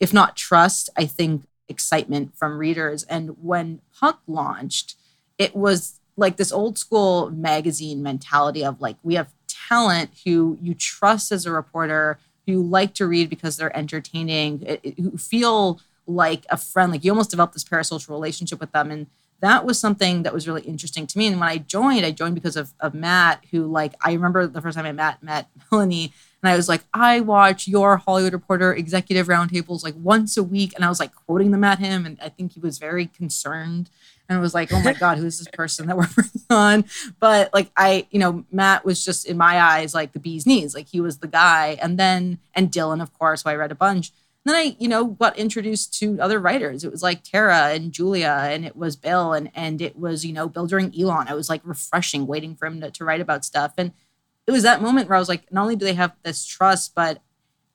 if 0.01 0.12
not 0.12 0.37
trust, 0.37 0.90
I 0.97 1.07
think 1.07 1.45
excitement 1.69 2.37
from 2.37 2.59
readers. 2.59 3.05
And 3.05 3.37
when 3.42 3.81
Puck 3.99 4.21
launched, 4.27 4.97
it 5.38 5.55
was 5.55 6.01
like 6.16 6.37
this 6.37 6.53
old 6.53 6.77
school 6.77 7.31
magazine 7.31 8.03
mentality 8.03 8.64
of 8.64 8.81
like, 8.81 8.97
we 9.03 9.14
have 9.14 9.33
talent 9.69 10.11
who 10.25 10.59
you 10.61 10.75
trust 10.75 11.31
as 11.31 11.47
a 11.47 11.53
reporter 11.53 12.19
who 12.47 12.53
you 12.53 12.62
like 12.62 12.95
to 12.95 13.07
read 13.07 13.29
because 13.29 13.57
they're 13.57 13.77
entertaining, 13.77 14.62
eh, 14.66 14.77
eh, 14.85 14.92
who 14.97 15.16
feel 15.19 15.81
like 16.07 16.47
a 16.49 16.57
friend, 16.57 16.92
like 16.92 17.05
you 17.05 17.11
almost 17.11 17.31
develop 17.31 17.53
this 17.53 17.64
parasocial 17.64 18.11
relationship 18.11 18.61
with 18.61 18.73
them. 18.73 18.90
And 18.90 19.07
that 19.40 19.64
was 19.64 19.79
something 19.79 20.22
that 20.22 20.33
was 20.33 20.49
really 20.49 20.62
interesting 20.62 21.07
to 21.07 21.18
me. 21.18 21.27
And 21.27 21.38
when 21.38 21.49
I 21.49 21.59
joined, 21.59 22.07
I 22.07 22.11
joined 22.11 22.35
because 22.35 22.57
of, 22.57 22.72
of 22.81 22.94
Matt, 22.94 23.44
who 23.51 23.66
like 23.66 23.94
I 24.01 24.12
remember 24.12 24.46
the 24.46 24.62
first 24.62 24.77
time 24.77 24.87
I 24.87 24.92
met 24.92 25.22
met 25.22 25.49
Belloni, 25.70 26.12
and 26.42 26.51
I 26.51 26.57
was 26.57 26.68
like, 26.68 26.85
I 26.94 27.20
watch 27.20 27.68
your 27.68 27.99
Hollywood 27.99 28.33
Reporter 28.33 28.72
executive 28.72 29.27
roundtables 29.27 29.83
like 29.85 29.94
once 29.96 30.37
a 30.37 30.42
week, 30.42 30.72
and 30.75 30.85
I 30.85 30.88
was 30.88 31.01
like 31.01 31.14
quoting 31.14 31.51
them 31.51 31.64
at 31.64 31.79
him, 31.79 32.07
and 32.07 32.18
I 32.22 32.29
think 32.29 32.53
he 32.53 32.61
was 32.61 32.79
very 32.79 33.07
concerned 33.07 33.90
and 34.29 34.40
was 34.40 34.55
like, 34.55 34.72
oh 34.72 34.83
my 34.83 34.92
god, 34.99 35.18
who's 35.18 35.38
this 35.38 35.49
person 35.53 35.87
that 35.87 35.96
we're 35.96 36.09
bringing 36.09 36.46
on? 36.51 36.85
But 37.20 37.53
like 37.53 37.70
I, 37.77 38.07
you 38.11 38.18
know, 38.18 38.44
Matt 38.51 38.85
was 38.85 39.05
just 39.05 39.27
in 39.27 39.37
my 39.37 39.61
eyes 39.61 39.94
like 39.94 40.12
the 40.12 40.18
bee's 40.18 40.46
knees, 40.46 40.75
like 40.75 40.88
he 40.88 41.01
was 41.01 41.18
the 41.18 41.29
guy, 41.29 41.79
and 41.83 41.99
then 41.99 42.38
and 42.55 42.70
Dylan, 42.70 43.03
of 43.03 43.12
course, 43.18 43.42
who 43.42 43.51
I 43.51 43.55
read 43.55 43.72
a 43.72 43.77
bunch 43.77 44.12
then 44.49 44.55
I, 44.55 44.77
you 44.79 44.87
know, 44.87 45.07
got 45.07 45.37
introduced 45.39 45.99
to 45.99 46.21
other 46.21 46.39
writers. 46.39 46.85
It 46.85 46.93
was 46.93 47.03
like 47.03 47.25
Tara 47.25 47.71
and 47.71 47.93
Julia, 47.93 48.39
and 48.43 48.65
it 48.65 48.77
was 48.77 48.95
Bill, 48.95 49.33
and 49.33 49.51
and 49.55 49.83
it 49.83 49.97
was, 49.97 50.25
you 50.25 50.33
know, 50.33 50.49
Bill 50.49 50.67
during 50.67 50.95
Elon. 50.99 51.27
I 51.29 51.35
was 51.35 51.49
like 51.49 51.63
refreshing, 51.65 52.27
waiting 52.27 52.55
for 52.55 52.67
him 52.67 52.81
to, 52.81 52.91
to 52.91 53.05
write 53.05 53.21
about 53.21 53.45
stuff. 53.45 53.73
And 53.77 53.93
it 54.47 54.53
was 54.53 54.63
that 54.63 54.81
moment 54.81 55.09
where 55.09 55.17
I 55.17 55.19
was 55.19 55.29
like, 55.29 55.53
not 55.53 55.63
only 55.63 55.77
do 55.77 55.85
they 55.85 55.95
have 55.95 56.15
this 56.23 56.47
trust, 56.47 56.95
but 56.95 57.23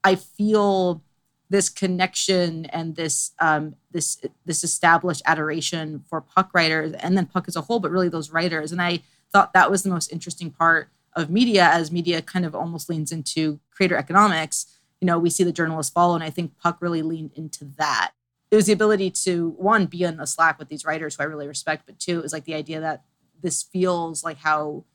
I 0.03 0.15
feel 0.15 1.03
this 1.49 1.67
connection 1.67 2.65
and 2.67 2.95
this 2.95 3.31
um, 3.39 3.75
this 3.91 4.21
this 4.45 4.63
established 4.63 5.21
adoration 5.25 6.05
for 6.09 6.21
Puck 6.21 6.51
writers, 6.53 6.93
and 6.93 7.17
then 7.17 7.25
Puck 7.25 7.45
as 7.47 7.57
a 7.57 7.61
whole, 7.61 7.79
but 7.79 7.91
really 7.91 8.09
those 8.09 8.31
writers. 8.31 8.71
And 8.71 8.81
I 8.81 9.01
thought 9.33 9.53
that 9.53 9.69
was 9.69 9.83
the 9.83 9.89
most 9.89 10.11
interesting 10.11 10.51
part 10.51 10.89
of 11.13 11.29
media, 11.29 11.65
as 11.65 11.91
media 11.91 12.21
kind 12.21 12.45
of 12.45 12.55
almost 12.55 12.89
leans 12.89 13.11
into 13.11 13.59
creator 13.71 13.97
economics 13.97 14.67
you 15.01 15.07
know, 15.07 15.19
we 15.19 15.29
see 15.29 15.43
the 15.43 15.51
journalists 15.51 15.91
follow. 15.91 16.15
And 16.15 16.23
I 16.23 16.29
think 16.29 16.57
Puck 16.59 16.77
really 16.79 17.01
leaned 17.01 17.31
into 17.35 17.65
that. 17.77 18.11
It 18.51 18.55
was 18.55 18.67
the 18.67 18.73
ability 18.73 19.11
to, 19.11 19.49
one, 19.57 19.87
be 19.87 20.03
in 20.03 20.19
a 20.19 20.27
Slack 20.27 20.59
with 20.59 20.69
these 20.69 20.85
writers 20.85 21.15
who 21.15 21.23
I 21.23 21.25
really 21.25 21.47
respect, 21.47 21.83
but 21.85 21.99
two, 21.99 22.19
it 22.19 22.23
was 22.23 22.33
like 22.33 22.45
the 22.45 22.53
idea 22.53 22.79
that 22.81 23.03
this 23.41 23.63
feels 23.63 24.23
like 24.23 24.37
how 24.37 24.85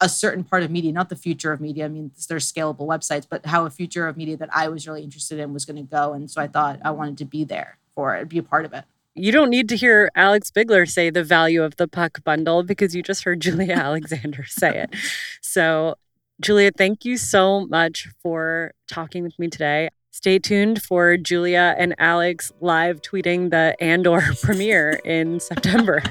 a 0.00 0.08
certain 0.08 0.44
part 0.44 0.62
of 0.62 0.70
media, 0.70 0.92
not 0.92 1.08
the 1.08 1.16
future 1.16 1.52
of 1.52 1.60
media, 1.60 1.86
I 1.86 1.88
mean, 1.88 2.12
there's 2.28 2.50
scalable 2.52 2.86
websites, 2.86 3.26
but 3.28 3.46
how 3.46 3.66
a 3.66 3.70
future 3.70 4.06
of 4.06 4.16
media 4.16 4.36
that 4.36 4.50
I 4.52 4.68
was 4.68 4.86
really 4.86 5.02
interested 5.02 5.38
in 5.38 5.52
was 5.52 5.64
going 5.64 5.76
to 5.76 5.82
go. 5.82 6.12
And 6.12 6.30
so 6.30 6.40
I 6.40 6.46
thought 6.46 6.80
I 6.84 6.90
wanted 6.90 7.18
to 7.18 7.24
be 7.24 7.44
there 7.44 7.78
for 7.94 8.14
it, 8.14 8.28
be 8.28 8.38
a 8.38 8.42
part 8.42 8.64
of 8.64 8.72
it. 8.72 8.84
You 9.14 9.32
don't 9.32 9.50
need 9.50 9.68
to 9.70 9.76
hear 9.76 10.10
Alex 10.14 10.50
Bigler 10.52 10.86
say 10.86 11.10
the 11.10 11.24
value 11.24 11.64
of 11.64 11.76
the 11.76 11.88
puck 11.88 12.22
bundle 12.22 12.62
because 12.62 12.94
you 12.94 13.02
just 13.02 13.24
heard 13.24 13.40
Julia 13.40 13.74
Alexander 13.74 14.44
say 14.44 14.82
it. 14.82 14.94
So 15.40 15.96
Julia, 16.40 16.70
thank 16.76 17.04
you 17.04 17.16
so 17.16 17.66
much 17.66 18.08
for 18.22 18.72
talking 18.86 19.24
with 19.24 19.36
me 19.38 19.48
today. 19.48 19.88
Stay 20.12 20.38
tuned 20.38 20.80
for 20.82 21.16
Julia 21.16 21.74
and 21.78 21.94
Alex 21.98 22.52
live 22.60 23.02
tweeting 23.02 23.50
the 23.50 23.76
Andor 23.80 24.22
premiere 24.42 25.00
in 25.04 25.40
September. 25.40 26.02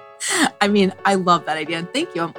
I 0.60 0.68
mean, 0.68 0.92
I 1.04 1.14
love 1.14 1.46
that 1.46 1.56
idea. 1.56 1.88
Thank 1.92 2.14
you. 2.14 2.32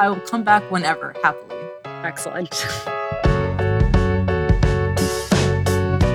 I 0.00 0.08
will 0.08 0.20
come 0.20 0.44
back 0.44 0.68
whenever, 0.70 1.14
happily. 1.22 1.56
Excellent. 1.84 2.64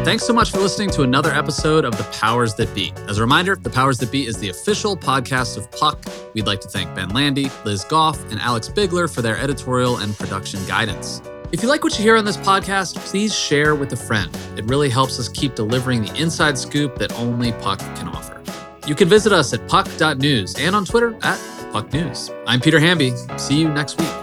Thanks 0.04 0.26
so 0.26 0.34
much 0.34 0.52
for 0.52 0.60
listening 0.60 0.90
to 0.92 1.04
another 1.04 1.32
episode 1.32 1.86
of 1.86 1.98
The 1.98 2.04
Powers 2.20 2.54
That 2.56 2.76
Be. 2.76 2.92
As 3.08 3.20
a 3.20 3.22
reminder, 3.22 3.56
The 3.56 3.70
Powers 3.70 3.98
That 4.00 4.12
Be 4.12 4.28
is 4.28 4.36
the 4.36 4.50
official 4.50 4.98
podcast 4.98 5.56
of 5.56 5.72
Puck. 5.72 6.04
We'd 6.34 6.46
like 6.46 6.60
to 6.60 6.68
thank 6.68 6.94
Ben 6.94 7.08
Landy, 7.10 7.50
Liz 7.64 7.86
Goff, 7.86 8.22
and 8.30 8.38
Alex 8.42 8.68
Bigler 8.68 9.08
for 9.08 9.22
their 9.22 9.38
editorial 9.38 9.98
and 9.98 10.14
production 10.18 10.60
guidance. 10.68 11.22
If 11.54 11.64
you 11.64 11.70
like 11.70 11.86
what 11.86 11.98
you 11.98 12.04
hear 12.04 12.18
on 12.18 12.26
this 12.26 12.36
podcast, 12.36 12.98
please 12.98 13.34
share 13.34 13.76
with 13.76 13.94
a 13.94 13.96
friend. 13.96 14.30
It 14.58 14.66
really 14.66 14.90
helps 14.90 15.20
us 15.20 15.30
keep 15.30 15.56
delivering 15.56 16.04
the 16.04 16.14
inside 16.22 16.58
scoop 16.58 16.98
that 16.98 17.14
only 17.14 17.54
Puck 17.54 17.80
can 17.80 18.10
offer. 18.10 18.42
You 18.86 18.96
can 18.96 19.08
visit 19.08 19.32
us 19.32 19.54
at 19.54 19.66
puck.news 19.70 20.56
and 20.60 20.76
on 20.76 20.84
Twitter 20.84 21.16
at 21.24 21.40
pucknews. 21.72 22.30
I'm 22.46 22.60
Peter 22.60 22.80
Hamby. 22.80 23.14
See 23.38 23.58
you 23.58 23.70
next 23.70 24.02
week. 24.02 24.23